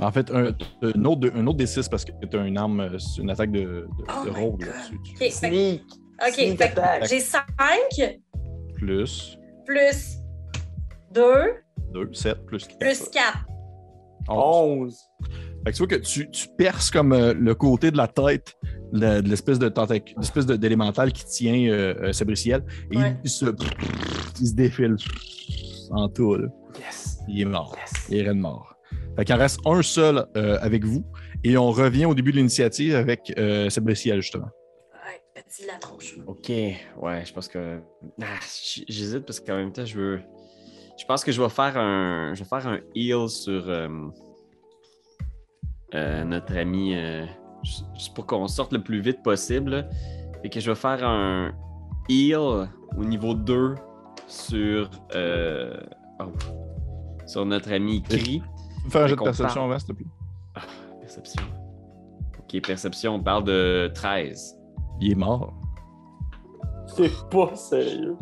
[0.00, 0.52] En fait, un,
[0.82, 3.30] un autre, de- un autre des 6 parce que tu as une arme, c'est une
[3.30, 4.68] attaque de, de, Oh de rogue God.
[4.68, 4.98] là-dessus.
[5.14, 5.82] OK, Sneak.
[6.26, 7.04] OK, Sneak fait que attack.
[7.08, 7.42] j'ai 5
[8.74, 10.18] Plus plus
[11.12, 11.22] 2
[11.92, 12.78] 2, 7, plus 4.
[12.78, 13.38] plus 4.
[14.28, 14.96] 11.
[15.64, 18.54] Fait que tu vois que tu, tu perces comme euh, le côté de la tête
[18.62, 23.16] de, de l'espèce de tentac- l'espèce d'élémental qui tient euh, euh, Sabriciel et Ouais.
[23.24, 23.46] il, se,
[24.40, 24.96] il se défile
[25.90, 26.34] en tout.
[26.36, 26.48] là.
[26.78, 27.18] Yes.
[27.28, 27.74] Il est mort.
[27.78, 28.06] Yes.
[28.10, 28.74] Il est mort.
[29.16, 31.04] Fait qu'il en reste un seul euh, avec vous
[31.44, 34.46] et on revient au début de l'initiative avec euh, Sabriciel justement.
[34.94, 36.16] Ouais, petit la tronche.
[36.26, 37.80] Ok, ouais, je pense que.
[38.22, 38.24] Ah,
[38.88, 40.20] J'hésite parce qu'en même temps, je veux.
[41.00, 42.32] Je pense que je vais faire un.
[42.34, 43.88] Je vais faire un heal sur euh,
[45.94, 46.94] euh, notre ami.
[47.62, 49.88] Ju- juste pour qu'on sorte le plus vite possible.
[50.42, 51.52] Fait que je vais faire un
[52.08, 53.74] heal au niveau 2
[54.26, 54.90] sur.
[55.14, 55.80] euh,
[56.20, 56.24] oh,
[57.26, 58.00] sur notre ami
[58.84, 59.80] peux faire un jet de perception parle.
[59.80, 60.06] s'il te plaît.
[61.00, 61.42] Perception.
[62.38, 64.56] Ok, perception, on parle de 13.
[65.00, 65.54] Il est mort.
[66.86, 68.16] C'est pas sérieux.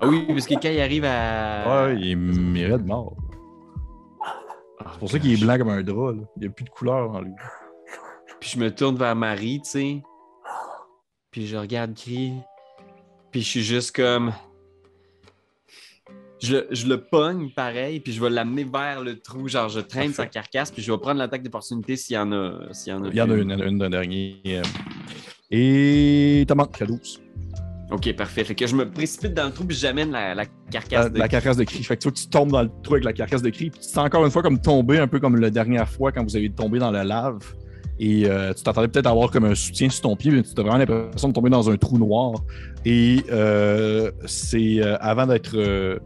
[0.00, 1.86] Ah oui, parce que quand il arrive à.
[1.86, 3.16] Ouais, il est, raide mort.
[4.80, 6.12] Ah, C'est pour ça qu'il est blanc comme un drap.
[6.12, 6.22] là.
[6.36, 7.32] Il n'y a plus de couleur en lui.
[8.40, 10.02] Puis je me tourne vers Marie, tu sais.
[11.30, 12.32] Puis je regarde Cri.
[13.32, 14.32] Puis je suis juste comme.
[16.40, 19.48] Je, le- je le pogne pareil, puis je vais l'amener vers le trou.
[19.48, 22.72] Genre, je traîne sa carcasse, puis je vais prendre l'attaque d'opportunité s'il y en a.
[22.72, 24.40] S'il y en a, Il y en a une, d'un dernier.
[24.46, 24.62] euh.
[25.50, 27.20] Et t'as manqué à 12.
[27.90, 28.44] Ok, parfait.
[28.44, 31.18] Fait que je me précipite dans le trou, puis j'amène la, la carcasse La, de.
[31.18, 31.82] la carcasse de cri.
[31.82, 33.70] Fait que tu, vois que tu tombes dans le trou avec la carcasse de cri.
[33.70, 36.12] Puis tu te sens encore une fois comme tomber, un peu comme la dernière fois
[36.12, 37.38] quand vous avez tombé dans la lave.
[38.00, 40.50] Et euh, tu t'attendais peut-être à avoir comme un soutien sur ton pied, mais tu
[40.56, 42.34] as vraiment l'impression de tomber dans un trou noir.
[42.84, 45.56] Et euh, c'est euh, avant d'être.
[45.56, 45.98] euh,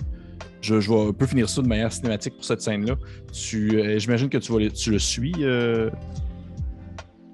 [0.63, 2.95] je, je vais un peu finir ça de manière cinématique pour cette scène-là.
[3.33, 5.33] Tu, euh, J'imagine que tu, vas, le- tu le suis.
[5.41, 5.91] euh,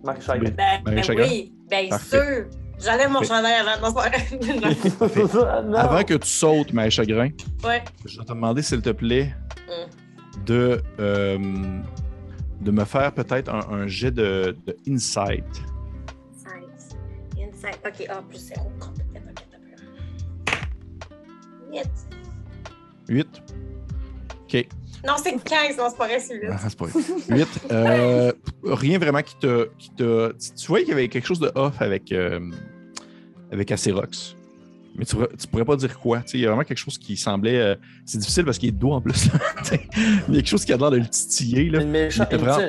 [0.05, 0.47] Marc Chagrin.
[0.47, 0.55] Oui.
[0.57, 1.27] Ben, Marie ben Chagrin?
[1.29, 2.47] oui, bien sûr.
[2.81, 5.65] J'enlève mon chandail avant de faire.
[5.69, 5.75] Non.
[5.77, 7.31] Avant que tu sautes, Maë Chagrin,
[7.65, 7.83] Ouais.
[8.07, 9.35] je vais te demander, s'il te plaît,
[9.69, 10.45] Mm.
[10.47, 11.39] de, euh,
[12.61, 15.45] de me faire peut-être un, un jet de, de insight.
[16.35, 16.97] Insight.
[17.39, 17.79] Insight.
[17.87, 18.73] OK, ah, plus 0.
[18.81, 19.89] Complètement, complètement.
[21.73, 21.83] 8.
[23.09, 23.43] 8.
[24.45, 24.69] OK.
[25.07, 26.49] Non, c'est 15, non, c'est pas vrai, c'est 8.
[26.51, 26.87] Ah, c'est pas
[27.29, 27.49] 8.
[27.71, 28.33] Euh,
[28.65, 29.69] rien vraiment qui te.
[29.79, 32.41] Qui te tu, tu voyais qu'il y avait quelque chose de off avec, euh,
[33.53, 34.35] avec Acerox.
[34.99, 36.19] Mais tu, pourrais- tu pourrais pas dire quoi.
[36.21, 37.59] tu sais, Il y a vraiment quelque chose qui semblait.
[37.59, 37.75] euh,
[38.05, 39.29] c'est difficile parce qu'il est de dos en plus.
[40.29, 41.71] Il y a quelque chose qui a l'air de le titiller.
[41.71, 41.85] Là.
[41.85, 42.69] Mais t'as vraiment-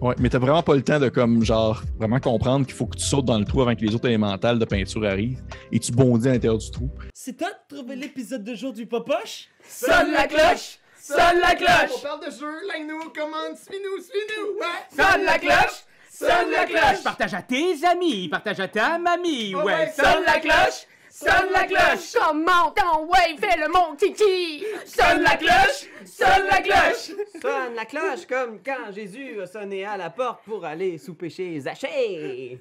[0.00, 2.96] Ouais, mais t'as vraiment pas le temps de comme genre vraiment comprendre qu'il faut que
[2.98, 5.40] tu sautes dans le trou avant que les autres élémentales de peinture arrivent
[5.72, 6.90] et tu bondis à l'intérieur du trou.
[7.14, 9.48] C'est toi de trouver l'épisode de jour du Popoche?
[9.66, 10.78] Sonne la cloche!
[11.00, 12.02] Sonne la On cloche!
[12.02, 14.58] parle de jeu, like-nous, commande, suis-nous, suis-nous!
[14.58, 14.90] Ouais!
[14.90, 15.84] Sonne la cloche!
[16.10, 17.02] Sonne la cloche!
[17.02, 19.62] Partage à tes amis, partage à ta mamie, ouais.
[19.62, 19.92] ouais.
[19.96, 20.86] Sonne la cloche!
[21.16, 22.12] Sonne la cloche!
[22.12, 24.64] Comment ton ouais, fais le mon titi!
[24.84, 25.86] Sonne la cloche!
[26.04, 27.12] Sonne la cloche!
[27.40, 31.60] Sonne la cloche comme quand Jésus a sonné à la porte pour aller sous péché
[31.60, 32.58] Zachée.